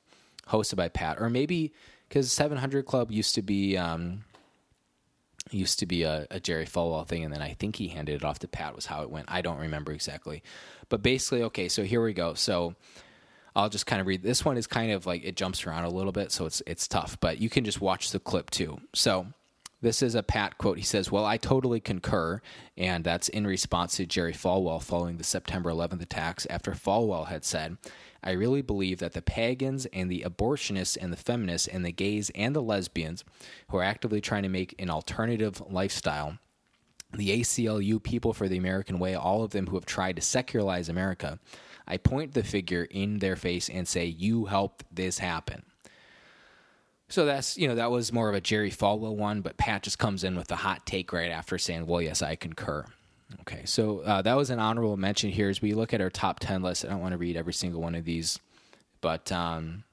hosted 0.49 0.77
by 0.77 0.89
Pat, 0.89 1.21
or 1.21 1.29
maybe 1.29 1.73
because 2.09 2.31
700 2.33 2.87
Club 2.87 3.11
used 3.11 3.35
to 3.35 3.43
be 3.43 3.77
um, 3.77 4.25
used 5.51 5.79
to 5.81 5.87
be 5.87 6.03
a, 6.03 6.27
a, 6.31 6.41
Jerry 6.41 6.67
Falwell 6.67 7.07
thing, 7.07 7.25
and 7.25 7.33
then 7.33 7.43
I 7.43 7.55
think 7.55 7.77
he 7.77 7.89
handed 7.89 8.17
it 8.17 8.25
off 8.25 8.39
to 8.41 8.49
Pat. 8.49 8.75
Was 8.75 8.87
how 8.87 9.03
it 9.03 9.11
went. 9.11 9.27
I 9.29 9.41
don't 9.41 9.59
remember 9.59 9.93
exactly, 9.93 10.43
but 10.89 11.03
basically, 11.03 11.43
okay. 11.45 11.69
So 11.69 11.85
here 11.85 12.03
we 12.03 12.13
go. 12.13 12.35
So 12.35 12.75
I'll 13.55 13.69
just 13.69 13.87
kind 13.87 14.01
of 14.01 14.07
read. 14.07 14.23
This 14.23 14.45
one 14.45 14.57
is 14.57 14.67
kind 14.67 14.93
of 14.93 15.07
like 15.07 15.25
it 15.25 15.37
jumps 15.37 15.67
around 15.67 15.85
a 15.85 15.91
little 15.91 16.13
bit, 16.13 16.33
so 16.33 16.47
it's 16.47 16.63
it's 16.67 16.89
tough. 16.89 17.19
But 17.21 17.39
you 17.39 17.49
can 17.49 17.65
just 17.65 17.81
watch 17.81 18.11
the 18.11 18.21
clip 18.21 18.51
too. 18.51 18.79
So 18.95 19.27
this 19.81 20.03
is 20.03 20.15
a 20.15 20.23
Pat 20.23 20.59
quote. 20.59 20.79
He 20.79 20.85
says, 20.85 21.11
Well, 21.11 21.25
I 21.25 21.37
totally 21.37 21.81
concur. 21.81 22.41
And 22.77 23.05
that's 23.05 23.29
in 23.29 23.47
response 23.47 23.97
to 23.97 24.07
Jerry 24.07 24.33
Falwell 24.33 24.83
following 24.83 25.19
the 25.19 25.25
September 25.25 25.71
11th 25.71 26.03
attacks 26.03 26.47
after 26.51 26.73
Falwell 26.73 27.29
had 27.29 27.45
said, 27.45 27.77
I 28.23 28.33
really 28.33 28.63
believe 28.63 28.99
that 28.99 29.13
the 29.13 29.23
pagans 29.23 29.87
and 29.87 30.11
the 30.11 30.25
abortionists 30.27 30.97
and 31.01 31.13
the 31.13 31.17
feminists 31.17 31.69
and 31.69 31.85
the 31.85 31.93
gays 31.93 32.31
and 32.35 32.55
the 32.55 32.63
lesbians 32.63 33.25
who 33.69 33.77
are 33.77 33.83
actively 33.83 34.21
trying 34.21 34.43
to 34.43 34.49
make 34.49 34.75
an 34.79 34.91
alternative 34.91 35.63
lifestyle, 35.71 36.39
the 37.13 37.41
ACLU 37.41 38.03
people 38.03 38.33
for 38.33 38.49
the 38.49 38.59
American 38.59 38.99
way, 38.99 39.15
all 39.15 39.45
of 39.45 39.53
them 39.53 39.69
who 39.69 39.77
have 39.77 39.87
tried 39.87 40.17
to 40.17 40.23
secularize 40.23 40.89
America, 40.89 41.39
I 41.87 41.97
point 41.97 42.35
the 42.35 42.43
figure 42.43 42.85
in 42.91 43.19
their 43.19 43.37
face 43.37 43.69
and 43.69 43.87
say, 43.87 44.05
You 44.05 44.47
helped 44.47 44.85
this 44.95 45.19
happen. 45.19 45.63
So 47.09 47.25
that's 47.25 47.57
you 47.57 47.67
know 47.67 47.75
that 47.77 47.91
was 47.91 48.13
more 48.13 48.29
of 48.29 48.35
a 48.35 48.41
Jerry 48.41 48.71
Falwell 48.71 49.17
one, 49.17 49.41
but 49.41 49.57
Pat 49.57 49.83
just 49.83 49.99
comes 49.99 50.25
in 50.25 50.37
with 50.37 50.51
a 50.53 50.57
hot 50.57 50.85
take 50.85 51.13
right 51.13 51.31
after 51.31 51.57
saying, 51.57 51.87
"Well, 51.87 52.03
yes, 52.03 52.21
I 52.21 52.37
concur." 52.37 52.85
Okay, 53.43 53.63
so 53.65 54.01
uh, 54.01 54.23
that 54.23 54.37
was 54.37 54.51
an 54.51 54.59
honorable 54.59 54.97
mention 54.97 55.31
here 55.31 55.51
as 55.51 55.61
we 55.61 55.75
look 55.75 55.93
at 55.93 56.01
our 56.01 56.11
top 56.11 56.41
ten 56.41 56.63
list. 56.63 56.85
I 56.85 56.89
don't 56.89 57.01
want 57.01 57.13
to 57.13 57.19
read 57.19 57.37
every 57.37 57.53
single 57.53 57.83
one 57.83 57.95
of 57.95 58.05
these, 58.05 58.39
but 59.01 59.31
um, 59.31 59.85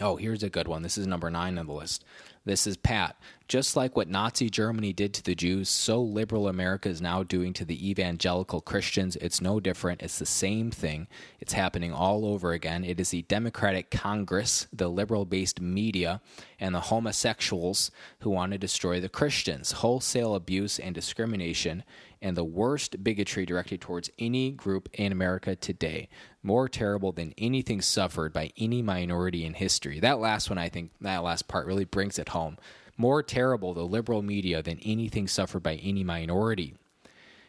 oh, 0.00 0.16
here's 0.16 0.42
a 0.42 0.50
good 0.50 0.68
one. 0.68 0.82
This 0.82 0.98
is 0.98 1.06
number 1.06 1.30
nine 1.30 1.58
on 1.58 1.66
the 1.66 1.72
list. 1.72 2.04
This 2.46 2.66
is 2.66 2.76
Pat. 2.76 3.16
Just 3.48 3.74
like 3.74 3.96
what 3.96 4.08
Nazi 4.08 4.50
Germany 4.50 4.92
did 4.92 5.14
to 5.14 5.22
the 5.22 5.34
Jews, 5.34 5.70
so 5.70 6.02
liberal 6.02 6.46
America 6.46 6.90
is 6.90 7.00
now 7.00 7.22
doing 7.22 7.54
to 7.54 7.64
the 7.64 7.88
evangelical 7.88 8.60
Christians. 8.60 9.16
It's 9.16 9.40
no 9.40 9.60
different. 9.60 10.02
It's 10.02 10.18
the 10.18 10.26
same 10.26 10.70
thing. 10.70 11.08
It's 11.40 11.54
happening 11.54 11.92
all 11.92 12.26
over 12.26 12.52
again. 12.52 12.84
It 12.84 13.00
is 13.00 13.10
the 13.10 13.22
Democratic 13.22 13.90
Congress, 13.90 14.66
the 14.70 14.88
liberal 14.88 15.24
based 15.24 15.62
media, 15.62 16.20
and 16.60 16.74
the 16.74 16.80
homosexuals 16.80 17.90
who 18.20 18.28
want 18.28 18.52
to 18.52 18.58
destroy 18.58 19.00
the 19.00 19.08
Christians. 19.08 19.72
Wholesale 19.72 20.34
abuse 20.34 20.78
and 20.78 20.94
discrimination 20.94 21.82
and 22.24 22.38
the 22.38 22.42
worst 22.42 23.04
bigotry 23.04 23.44
directed 23.44 23.82
towards 23.82 24.10
any 24.18 24.50
group 24.50 24.88
in 24.94 25.12
America 25.12 25.54
today. 25.54 26.08
More 26.42 26.70
terrible 26.70 27.12
than 27.12 27.34
anything 27.36 27.82
suffered 27.82 28.32
by 28.32 28.50
any 28.56 28.80
minority 28.80 29.44
in 29.44 29.52
history. 29.52 30.00
That 30.00 30.18
last 30.18 30.48
one, 30.48 30.56
I 30.56 30.70
think, 30.70 30.90
that 31.02 31.22
last 31.22 31.48
part 31.48 31.66
really 31.66 31.84
brings 31.84 32.18
it 32.18 32.30
home. 32.30 32.56
More 32.96 33.22
terrible, 33.22 33.74
the 33.74 33.84
liberal 33.84 34.22
media, 34.22 34.62
than 34.62 34.78
anything 34.82 35.28
suffered 35.28 35.62
by 35.62 35.74
any 35.74 36.02
minority 36.02 36.74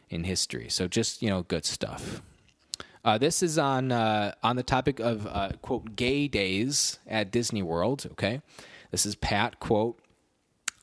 in 0.10 0.26
history. 0.26 0.68
So 0.68 0.90
just, 0.90 1.22
you 1.22 1.30
know, 1.30 1.44
good 1.44 1.64
stuff. 1.64 2.22
Uh, 3.06 3.18
this 3.18 3.42
is 3.42 3.58
on 3.58 3.94
uh, 3.94 4.34
on 4.44 4.58
the 4.58 4.64
topic 4.64 5.00
of 5.00 5.26
uh, 5.28 5.52
quote 5.62 5.96
gay 5.96 6.28
days 6.28 7.00
at 7.08 7.32
Disney 7.32 7.62
World. 7.62 8.08
Okay, 8.12 8.42
this 8.92 9.06
is 9.06 9.16
Pat 9.16 9.60
quote 9.60 10.00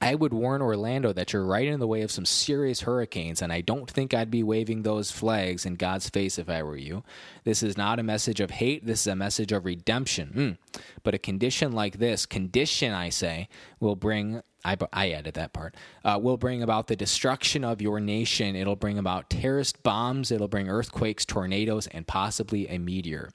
I 0.03 0.17
would 0.17 0.33
warn 0.33 0.63
Orlando 0.63 1.13
that 1.13 1.33
you're 1.33 1.45
right 1.45 1.69
in 1.69 1.79
the 1.79 1.87
way 1.87 2.03
of 2.03 2.11
some 2.11 2.25
serious 2.27 2.81
hurricanes, 2.81 3.41
and 3.41 3.53
I 3.53 3.61
don't 3.61 3.89
think 3.89 4.13
I'd 4.13 4.33
be 4.33 4.43
waving 4.43 4.83
those 4.83 5.13
flags 5.13 5.65
in 5.65 5.77
God's 5.77 6.11
face 6.11 6.41
if 6.41 6.51
I 6.51 6.65
were 6.65 6.77
you. 6.77 7.05
This 7.45 7.63
is 7.63 7.77
not 7.77 8.01
a 8.01 8.03
message 8.03 8.41
of 8.41 8.51
hate, 8.51 8.85
this 8.85 9.03
is 9.03 9.07
a 9.07 9.15
message 9.15 9.53
of 9.53 9.65
redemption. 9.65 10.59
Mm. 10.75 10.83
But 11.05 11.15
a 11.15 11.19
condition 11.19 11.71
like 11.71 11.99
this, 11.99 12.27
condition, 12.27 12.93
I 12.93 13.11
say, 13.11 13.49
will 13.79 13.95
bring. 13.95 14.43
I, 14.65 14.77
I 14.93 15.13
added 15.13 15.35
that 15.35 15.53
part. 15.53 15.77
Uh, 16.05 16.19
will 16.21 16.37
bring 16.37 16.65
about 16.65 16.89
the 16.89 16.97
destruction 16.97 17.65
of 17.65 17.81
your 17.81 18.01
nation. 18.01 18.57
It'll 18.57 18.77
bring 18.77 18.99
about 18.99 19.31
terrorist 19.31 19.85
bombs. 19.85 20.33
It'll 20.33 20.49
bring 20.49 20.69
earthquakes, 20.69 21.25
tornadoes, 21.25 21.87
and 21.89 22.09
possibly 22.09 22.69
a 22.69 22.79
meteor. 22.79 23.31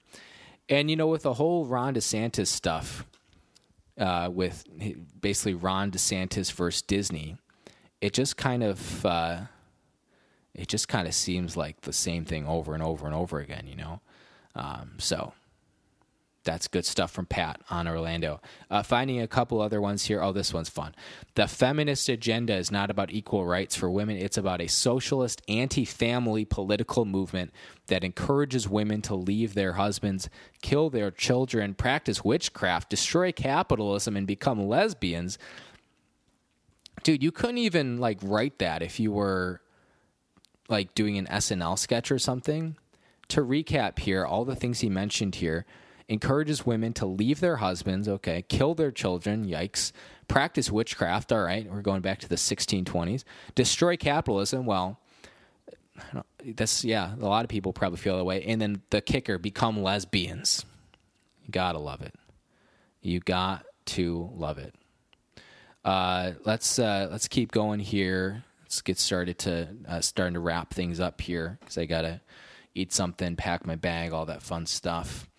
And 0.67 0.89
you 0.89 0.97
know, 0.97 1.07
with 1.07 1.23
the 1.23 1.35
whole 1.35 1.65
Ron 1.65 1.95
DeSantis 1.95 2.47
stuff, 2.47 3.05
uh, 3.97 4.29
with 4.31 4.65
basically 5.19 5.53
Ron 5.53 5.91
DeSantis 5.91 6.51
versus 6.51 6.81
Disney, 6.81 7.37
it 8.01 8.13
just 8.13 8.37
kind 8.37 8.63
of 8.63 9.05
uh, 9.05 9.41
it 10.53 10.67
just 10.67 10.87
kind 10.87 11.07
of 11.07 11.13
seems 11.13 11.55
like 11.55 11.81
the 11.81 11.93
same 11.93 12.25
thing 12.25 12.45
over 12.47 12.73
and 12.73 12.83
over 12.83 13.05
and 13.05 13.15
over 13.15 13.39
again, 13.39 13.67
you 13.67 13.75
know. 13.75 14.01
Um, 14.55 14.93
so 14.97 15.33
that's 16.47 16.69
good 16.69 16.85
stuff 16.85 17.11
from 17.11 17.25
Pat 17.25 17.59
on 17.69 17.89
Orlando. 17.89 18.39
Uh, 18.71 18.81
finding 18.81 19.19
a 19.19 19.27
couple 19.27 19.59
other 19.61 19.81
ones 19.81 20.05
here. 20.05 20.23
Oh, 20.23 20.31
this 20.31 20.53
one's 20.53 20.69
fun. 20.69 20.95
The 21.35 21.45
feminist 21.45 22.07
agenda 22.07 22.55
is 22.55 22.71
not 22.71 22.89
about 22.89 23.11
equal 23.11 23.45
rights 23.45 23.75
for 23.75 23.91
women, 23.91 24.15
it's 24.15 24.37
about 24.37 24.61
a 24.61 24.67
socialist, 24.67 25.41
anti 25.49 25.83
family 25.83 26.45
political 26.45 27.03
movement 27.03 27.51
that 27.87 28.05
encourages 28.05 28.67
women 28.67 29.01
to 29.03 29.13
leave 29.13 29.55
their 29.55 29.73
husbands, 29.73 30.29
kill 30.61 30.89
their 30.89 31.11
children, 31.11 31.73
practice 31.73 32.23
witchcraft, 32.23 32.89
destroy 32.89 33.33
capitalism, 33.33 34.15
and 34.15 34.25
become 34.25 34.65
lesbians. 34.65 35.37
Dude, 37.03 37.21
you 37.21 37.31
couldn't 37.33 37.57
even 37.57 37.97
like 37.97 38.19
write 38.23 38.57
that 38.59 38.81
if 38.81 39.01
you 39.01 39.11
were 39.11 39.61
like 40.69 40.95
doing 40.95 41.17
an 41.17 41.25
SNL 41.25 41.77
sketch 41.77 42.09
or 42.09 42.19
something. 42.19 42.77
To 43.29 43.41
recap 43.41 43.99
here, 43.99 44.25
all 44.25 44.45
the 44.45 44.55
things 44.55 44.79
he 44.79 44.89
mentioned 44.89 45.35
here 45.35 45.65
encourages 46.09 46.65
women 46.65 46.93
to 46.93 47.05
leave 47.05 47.39
their 47.39 47.57
husbands, 47.57 48.07
okay, 48.07 48.43
kill 48.47 48.73
their 48.73 48.91
children, 48.91 49.45
yikes, 49.45 49.91
practice 50.27 50.71
witchcraft, 50.71 51.31
all 51.31 51.43
right, 51.43 51.69
we're 51.69 51.81
going 51.81 52.01
back 52.01 52.19
to 52.19 52.29
the 52.29 52.35
1620s, 52.35 53.23
destroy 53.55 53.97
capitalism, 53.97 54.65
well, 54.65 54.99
that's, 56.43 56.85
yeah, 56.85 57.13
a 57.15 57.25
lot 57.25 57.43
of 57.43 57.49
people 57.49 57.73
probably 57.73 57.97
feel 57.97 58.17
that 58.17 58.23
way. 58.23 58.43
And 58.43 58.61
then 58.61 58.81
the 58.89 59.01
kicker, 59.01 59.37
become 59.37 59.81
lesbians. 59.81 60.65
You 61.43 61.51
gotta 61.51 61.79
love 61.79 62.01
it. 62.01 62.13
You 63.01 63.19
got 63.19 63.65
to 63.87 64.29
love 64.35 64.57
it. 64.57 64.75
Uh, 65.83 66.33
let's 66.43 66.79
uh, 66.79 67.07
let's 67.09 67.27
keep 67.27 67.51
going 67.51 67.79
here. 67.79 68.43
Let's 68.61 68.81
get 68.81 68.99
started 68.99 69.39
to 69.39 69.69
uh, 69.87 70.01
starting 70.01 70.33
to 70.33 70.41
wrap 70.41 70.73
things 70.73 70.99
up 70.99 71.21
here 71.21 71.57
because 71.61 71.77
I 71.77 71.85
gotta 71.85 72.19
eat 72.75 72.91
something, 72.91 73.37
pack 73.37 73.65
my 73.65 73.75
bag, 73.75 74.11
all 74.11 74.25
that 74.25 74.43
fun 74.43 74.65
stuff. 74.65 75.29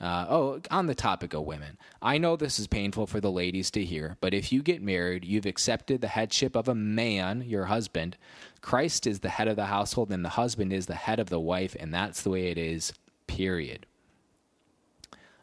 Uh, 0.00 0.26
oh, 0.30 0.60
on 0.70 0.86
the 0.86 0.94
topic 0.94 1.34
of 1.34 1.42
women, 1.42 1.76
I 2.00 2.16
know 2.16 2.34
this 2.34 2.58
is 2.58 2.66
painful 2.66 3.06
for 3.06 3.20
the 3.20 3.30
ladies 3.30 3.70
to 3.72 3.84
hear, 3.84 4.16
but 4.20 4.32
if 4.32 4.50
you 4.50 4.62
get 4.62 4.82
married, 4.82 5.26
you've 5.26 5.44
accepted 5.44 6.00
the 6.00 6.08
headship 6.08 6.56
of 6.56 6.68
a 6.68 6.74
man, 6.74 7.42
your 7.46 7.66
husband. 7.66 8.16
Christ 8.62 9.06
is 9.06 9.20
the 9.20 9.28
head 9.28 9.46
of 9.46 9.56
the 9.56 9.66
household, 9.66 10.10
and 10.10 10.24
the 10.24 10.30
husband 10.30 10.72
is 10.72 10.86
the 10.86 10.94
head 10.94 11.18
of 11.18 11.28
the 11.28 11.40
wife, 11.40 11.76
and 11.78 11.92
that's 11.92 12.22
the 12.22 12.30
way 12.30 12.46
it 12.46 12.56
is, 12.56 12.94
period. 13.26 13.84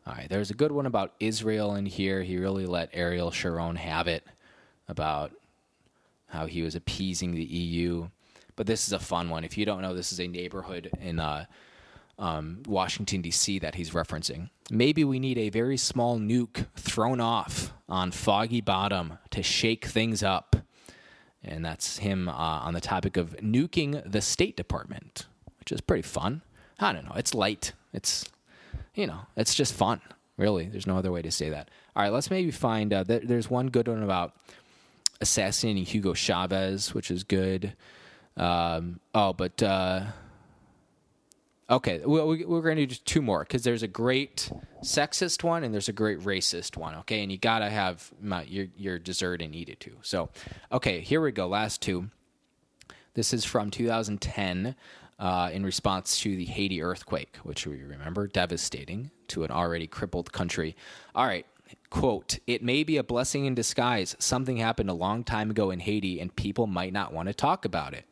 All 0.07 0.13
right, 0.13 0.29
there's 0.29 0.49
a 0.49 0.55
good 0.55 0.71
one 0.71 0.85
about 0.85 1.13
Israel 1.19 1.75
in 1.75 1.85
here. 1.85 2.23
He 2.23 2.37
really 2.37 2.65
let 2.65 2.89
Ariel 2.93 3.29
Sharon 3.29 3.75
have 3.75 4.07
it 4.07 4.25
about 4.87 5.33
how 6.29 6.45
he 6.45 6.61
was 6.61 6.75
appeasing 6.75 7.35
the 7.35 7.43
EU. 7.43 8.07
But 8.55 8.67
this 8.67 8.87
is 8.87 8.93
a 8.93 8.99
fun 8.99 9.29
one. 9.29 9.43
If 9.43 9.57
you 9.57 9.65
don't 9.65 9.81
know, 9.81 9.93
this 9.93 10.11
is 10.11 10.19
a 10.19 10.27
neighborhood 10.27 10.89
in 10.99 11.19
uh, 11.19 11.45
um, 12.19 12.63
Washington, 12.67 13.21
D.C., 13.21 13.59
that 13.59 13.75
he's 13.75 13.91
referencing. 13.91 14.49
Maybe 14.69 15.03
we 15.03 15.19
need 15.19 15.37
a 15.37 15.49
very 15.49 15.77
small 15.77 16.19
nuke 16.19 16.65
thrown 16.75 17.21
off 17.21 17.73
on 17.87 18.11
Foggy 18.11 18.61
Bottom 18.61 19.17
to 19.31 19.43
shake 19.43 19.85
things 19.85 20.23
up. 20.23 20.55
And 21.43 21.63
that's 21.63 21.99
him 21.99 22.27
uh, 22.27 22.31
on 22.31 22.73
the 22.73 22.81
topic 22.81 23.15
of 23.15 23.37
nuking 23.37 24.09
the 24.09 24.21
State 24.21 24.57
Department, 24.57 25.27
which 25.59 25.71
is 25.71 25.79
pretty 25.79 26.01
fun. 26.01 26.41
I 26.79 26.91
don't 26.91 27.05
know. 27.05 27.15
It's 27.15 27.33
light. 27.33 27.73
It's, 27.93 28.25
you 28.93 29.07
know, 29.07 29.21
it's 29.37 29.55
just 29.55 29.73
fun, 29.73 30.01
really. 30.37 30.67
There's 30.67 30.87
no 30.87 30.97
other 30.97 31.11
way 31.11 31.21
to 31.21 31.31
say 31.31 31.49
that. 31.49 31.69
All 31.95 32.03
right, 32.03 32.11
let's 32.11 32.29
maybe 32.29 32.51
find, 32.51 32.93
uh, 32.93 33.03
th- 33.03 33.23
there's 33.25 33.49
one 33.49 33.67
good 33.67 33.87
one 33.87 34.03
about 34.03 34.33
assassinating 35.21 35.85
Hugo 35.85 36.13
Chavez, 36.13 36.93
which 36.93 37.09
is 37.09 37.23
good. 37.23 37.73
Um, 38.35 38.99
oh, 39.15 39.33
but 39.33 39.61
uh, 39.63 40.05
okay, 41.69 42.01
we, 42.05 42.45
we're 42.45 42.61
going 42.61 42.77
to 42.77 42.85
do 42.85 42.95
two 43.05 43.21
more 43.21 43.41
because 43.41 43.63
there's 43.63 43.83
a 43.83 43.87
great 43.87 44.51
sexist 44.83 45.43
one 45.43 45.63
and 45.63 45.73
there's 45.73 45.89
a 45.89 45.93
great 45.93 46.19
racist 46.19 46.77
one. 46.77 46.95
Okay, 46.95 47.21
and 47.21 47.31
you 47.31 47.37
gotta 47.37 47.69
have 47.69 48.11
my, 48.21 48.43
your 48.43 48.67
your 48.77 48.99
dessert 48.99 49.41
and 49.41 49.55
eat 49.55 49.69
it 49.69 49.79
too. 49.79 49.97
So, 50.01 50.29
okay, 50.71 51.01
here 51.01 51.21
we 51.21 51.31
go. 51.31 51.47
Last 51.47 51.81
two. 51.81 52.09
This 53.13 53.33
is 53.33 53.45
from 53.45 53.71
2010. 53.71 54.75
Uh, 55.19 55.49
in 55.51 55.65
response 55.65 56.19
to 56.19 56.35
the 56.35 56.45
Haiti 56.45 56.79
earthquake, 56.79 57.37
which 57.41 57.65
we 57.65 57.81
remember 57.81 58.27
devastating 58.27 59.09
to 59.27 59.43
an 59.43 59.49
already 59.49 59.87
crippled 59.87 60.31
country. 60.31 60.75
All 61.15 61.25
right, 61.25 61.47
quote, 61.89 62.37
it 62.45 62.61
may 62.61 62.83
be 62.83 62.97
a 62.97 63.03
blessing 63.03 63.45
in 63.45 63.55
disguise. 63.55 64.15
Something 64.19 64.57
happened 64.57 64.91
a 64.91 64.93
long 64.93 65.23
time 65.23 65.49
ago 65.49 65.71
in 65.71 65.79
Haiti, 65.79 66.19
and 66.19 66.35
people 66.35 66.67
might 66.67 66.93
not 66.93 67.13
want 67.13 67.29
to 67.29 67.33
talk 67.33 67.65
about 67.65 67.95
it. 67.95 68.05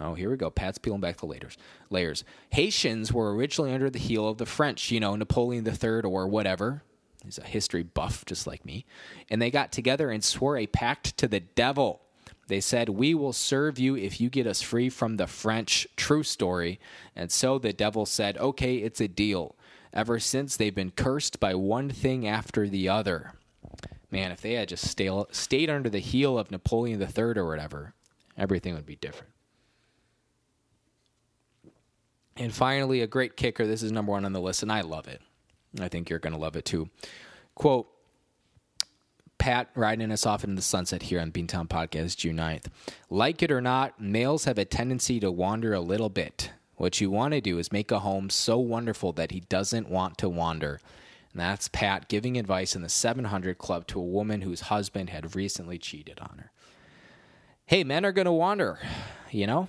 Oh, 0.00 0.14
here 0.14 0.30
we 0.30 0.36
go. 0.36 0.50
Pat's 0.50 0.78
peeling 0.78 1.00
back 1.00 1.18
the 1.18 1.26
layers. 1.26 1.56
Layers. 1.88 2.24
Haitians 2.50 3.12
were 3.12 3.34
originally 3.34 3.72
under 3.72 3.88
the 3.88 3.98
heel 3.98 4.28
of 4.28 4.38
the 4.38 4.46
French, 4.46 4.90
you 4.90 5.00
know, 5.00 5.16
Napoleon 5.16 5.66
III 5.66 6.00
or 6.00 6.28
whatever. 6.28 6.82
He's 7.24 7.38
a 7.38 7.44
history 7.44 7.82
buff 7.82 8.24
just 8.24 8.46
like 8.46 8.64
me. 8.64 8.84
And 9.30 9.40
they 9.40 9.50
got 9.50 9.72
together 9.72 10.10
and 10.10 10.22
swore 10.22 10.56
a 10.56 10.66
pact 10.66 11.16
to 11.18 11.28
the 11.28 11.40
devil. 11.40 12.02
They 12.48 12.60
said, 12.60 12.88
We 12.88 13.14
will 13.14 13.32
serve 13.32 13.78
you 13.78 13.96
if 13.96 14.20
you 14.20 14.30
get 14.30 14.46
us 14.46 14.62
free 14.62 14.88
from 14.88 15.16
the 15.16 15.26
French. 15.26 15.88
True 15.96 16.22
story. 16.22 16.78
And 17.16 17.32
so 17.32 17.58
the 17.58 17.72
devil 17.72 18.06
said, 18.06 18.38
Okay, 18.38 18.76
it's 18.76 19.00
a 19.00 19.08
deal. 19.08 19.56
Ever 19.92 20.20
since, 20.20 20.56
they've 20.56 20.74
been 20.74 20.90
cursed 20.90 21.40
by 21.40 21.54
one 21.54 21.88
thing 21.88 22.28
after 22.28 22.68
the 22.68 22.88
other. 22.88 23.32
Man, 24.10 24.30
if 24.30 24.40
they 24.40 24.52
had 24.52 24.68
just 24.68 24.86
stay, 24.86 25.10
stayed 25.30 25.70
under 25.70 25.88
the 25.88 25.98
heel 25.98 26.38
of 26.38 26.50
Napoleon 26.50 27.00
III 27.00 27.24
or 27.36 27.46
whatever, 27.46 27.94
everything 28.36 28.74
would 28.74 28.86
be 28.86 28.96
different. 28.96 29.32
And 32.36 32.54
finally, 32.54 33.00
a 33.00 33.06
great 33.06 33.36
kicker. 33.36 33.66
This 33.66 33.82
is 33.82 33.92
number 33.92 34.12
one 34.12 34.24
on 34.24 34.32
the 34.32 34.40
list, 34.40 34.62
and 34.62 34.70
I 34.70 34.82
love 34.82 35.08
it. 35.08 35.22
I 35.80 35.88
think 35.88 36.10
you're 36.10 36.18
going 36.18 36.34
to 36.34 36.38
love 36.38 36.56
it 36.56 36.64
too. 36.64 36.90
Quote 37.54 37.88
Pat 39.38 39.68
riding 39.74 40.10
us 40.10 40.26
off 40.26 40.44
into 40.44 40.56
the 40.56 40.62
sunset 40.62 41.04
here 41.04 41.20
on 41.20 41.30
Beantown 41.30 41.68
Podcast, 41.68 42.16
June 42.16 42.36
9th. 42.36 42.66
Like 43.10 43.42
it 43.42 43.50
or 43.50 43.60
not, 43.60 44.00
males 44.00 44.44
have 44.44 44.58
a 44.58 44.64
tendency 44.64 45.20
to 45.20 45.30
wander 45.30 45.72
a 45.72 45.80
little 45.80 46.08
bit. 46.08 46.50
What 46.76 47.00
you 47.00 47.10
want 47.10 47.32
to 47.32 47.40
do 47.40 47.58
is 47.58 47.72
make 47.72 47.90
a 47.90 48.00
home 48.00 48.28
so 48.28 48.58
wonderful 48.58 49.12
that 49.12 49.30
he 49.30 49.40
doesn't 49.40 49.88
want 49.88 50.18
to 50.18 50.28
wander. 50.28 50.80
And 51.32 51.40
that's 51.40 51.68
Pat 51.68 52.08
giving 52.08 52.36
advice 52.36 52.74
in 52.74 52.82
the 52.82 52.88
700 52.88 53.58
Club 53.58 53.86
to 53.88 54.00
a 54.00 54.04
woman 54.04 54.42
whose 54.42 54.62
husband 54.62 55.10
had 55.10 55.36
recently 55.36 55.78
cheated 55.78 56.18
on 56.18 56.38
her. 56.38 56.50
Hey, 57.66 57.84
men 57.84 58.04
are 58.04 58.12
going 58.12 58.26
to 58.26 58.32
wander, 58.32 58.78
you 59.30 59.46
know? 59.46 59.68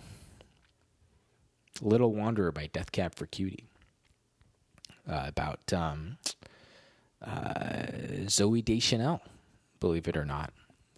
Little 1.81 2.13
Wanderer 2.13 2.51
by 2.51 2.67
Death 2.67 2.91
Cab 2.91 3.15
for 3.15 3.25
Cutie. 3.25 3.65
Uh, 5.09 5.23
about 5.27 5.71
um, 5.71 6.17
uh, 7.25 7.85
Zooey 8.25 8.63
Deschanel, 8.63 9.21
believe 9.79 10.07
it 10.07 10.17
or 10.17 10.25
not. 10.25 10.51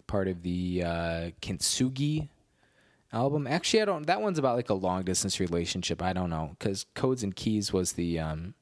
Part 0.08 0.26
of 0.26 0.42
the 0.42 0.82
uh, 0.84 1.30
Kintsugi 1.40 2.28
album. 3.12 3.46
Actually, 3.46 3.82
I 3.82 3.84
don't. 3.84 4.06
That 4.06 4.20
one's 4.20 4.38
about 4.38 4.56
like 4.56 4.70
a 4.70 4.74
long 4.74 5.02
distance 5.02 5.38
relationship. 5.38 6.02
I 6.02 6.12
don't 6.12 6.30
know 6.30 6.56
because 6.58 6.86
Codes 6.94 7.22
and 7.22 7.36
Keys 7.36 7.72
was 7.72 7.92
the. 7.92 8.18
Um, 8.18 8.54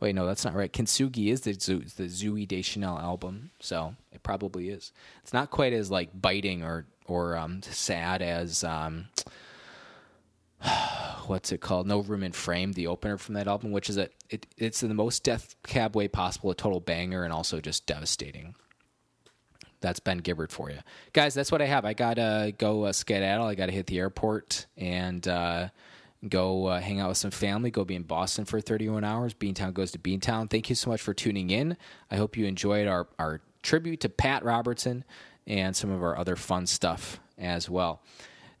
wait, 0.00 0.16
no, 0.16 0.26
that's 0.26 0.44
not 0.44 0.54
right. 0.54 0.72
Kintsugi 0.72 1.28
is 1.28 1.42
the 1.42 1.52
the 1.52 2.08
Zooey 2.08 2.48
Deschanel 2.48 2.98
album, 2.98 3.50
so 3.60 3.94
it 4.12 4.24
probably 4.24 4.70
is. 4.70 4.92
It's 5.22 5.32
not 5.32 5.50
quite 5.50 5.72
as 5.72 5.90
like 5.90 6.10
biting 6.20 6.64
or 6.64 6.86
or 7.06 7.36
um, 7.36 7.62
sad 7.62 8.22
as. 8.22 8.64
Um, 8.64 9.08
what's 11.28 11.52
it 11.52 11.60
called? 11.60 11.86
No 11.86 12.00
Room 12.00 12.22
in 12.22 12.32
Frame, 12.32 12.72
the 12.72 12.86
opener 12.86 13.18
from 13.18 13.34
that 13.34 13.48
album, 13.48 13.72
which 13.72 13.88
is 13.90 13.96
a 13.96 14.08
it, 14.30 14.46
it's 14.56 14.82
in 14.82 14.88
the 14.88 14.94
most 14.94 15.24
Death 15.24 15.54
Cab 15.64 15.96
way 15.96 16.08
possible, 16.08 16.50
a 16.50 16.54
total 16.54 16.80
banger 16.80 17.24
and 17.24 17.32
also 17.32 17.60
just 17.60 17.86
devastating. 17.86 18.54
That's 19.80 20.00
Ben 20.00 20.18
Gibbard 20.18 20.50
for 20.50 20.70
you, 20.70 20.78
guys. 21.12 21.34
That's 21.34 21.52
what 21.52 21.62
I 21.62 21.66
have. 21.66 21.84
I 21.84 21.92
gotta 21.92 22.52
go 22.58 22.84
uh, 22.84 22.92
skedaddle. 22.92 23.46
I 23.46 23.54
gotta 23.54 23.72
hit 23.72 23.86
the 23.86 23.98
airport 23.98 24.66
and 24.76 25.26
uh, 25.28 25.68
go 26.28 26.66
uh, 26.66 26.80
hang 26.80 26.98
out 26.98 27.10
with 27.10 27.18
some 27.18 27.30
family. 27.30 27.70
Go 27.70 27.84
be 27.84 27.94
in 27.94 28.02
Boston 28.02 28.44
for 28.44 28.60
31 28.60 29.04
hours. 29.04 29.34
Beantown 29.34 29.72
goes 29.72 29.92
to 29.92 29.98
Beantown. 29.98 30.50
Thank 30.50 30.68
you 30.68 30.74
so 30.74 30.90
much 30.90 31.00
for 31.00 31.14
tuning 31.14 31.50
in. 31.50 31.76
I 32.10 32.16
hope 32.16 32.36
you 32.36 32.46
enjoyed 32.46 32.88
our 32.88 33.06
our 33.18 33.40
tribute 33.62 34.00
to 34.00 34.08
Pat 34.08 34.44
Robertson 34.44 35.04
and 35.46 35.76
some 35.76 35.90
of 35.90 36.02
our 36.02 36.18
other 36.18 36.36
fun 36.36 36.66
stuff 36.66 37.20
as 37.38 37.70
well 37.70 38.02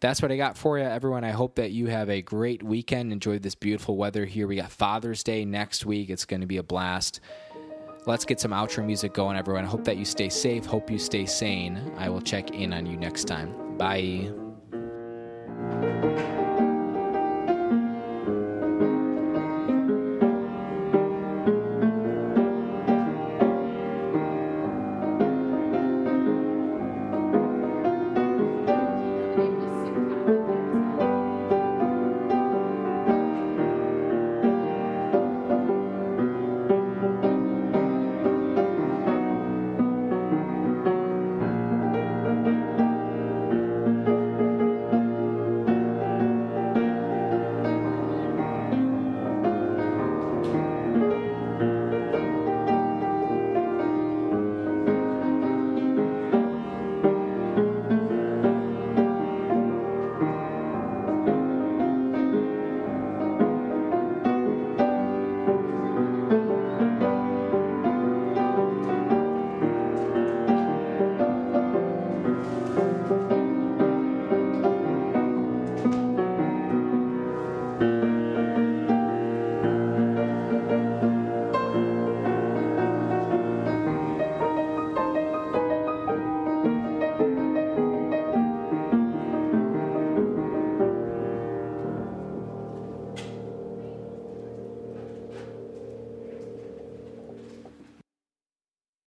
that's 0.00 0.22
what 0.22 0.30
I 0.30 0.36
got 0.36 0.56
for 0.56 0.78
you, 0.78 0.84
everyone. 0.84 1.24
I 1.24 1.30
hope 1.30 1.56
that 1.56 1.72
you 1.72 1.86
have 1.86 2.08
a 2.08 2.22
great 2.22 2.62
weekend. 2.62 3.12
Enjoy 3.12 3.38
this 3.38 3.54
beautiful 3.54 3.96
weather 3.96 4.24
here. 4.24 4.46
We 4.46 4.56
got 4.56 4.70
Father's 4.70 5.22
Day 5.22 5.44
next 5.44 5.84
week. 5.84 6.10
It's 6.10 6.24
going 6.24 6.40
to 6.40 6.46
be 6.46 6.58
a 6.58 6.62
blast. 6.62 7.20
Let's 8.06 8.24
get 8.24 8.40
some 8.40 8.52
outro 8.52 8.84
music 8.86 9.12
going, 9.12 9.36
everyone. 9.36 9.64
I 9.64 9.68
hope 9.68 9.84
that 9.84 9.96
you 9.96 10.04
stay 10.04 10.28
safe. 10.28 10.64
Hope 10.64 10.90
you 10.90 10.98
stay 10.98 11.26
sane. 11.26 11.92
I 11.96 12.08
will 12.08 12.22
check 12.22 12.52
in 12.52 12.72
on 12.72 12.86
you 12.86 12.96
next 12.96 13.24
time. 13.24 13.76
Bye. 13.76 14.32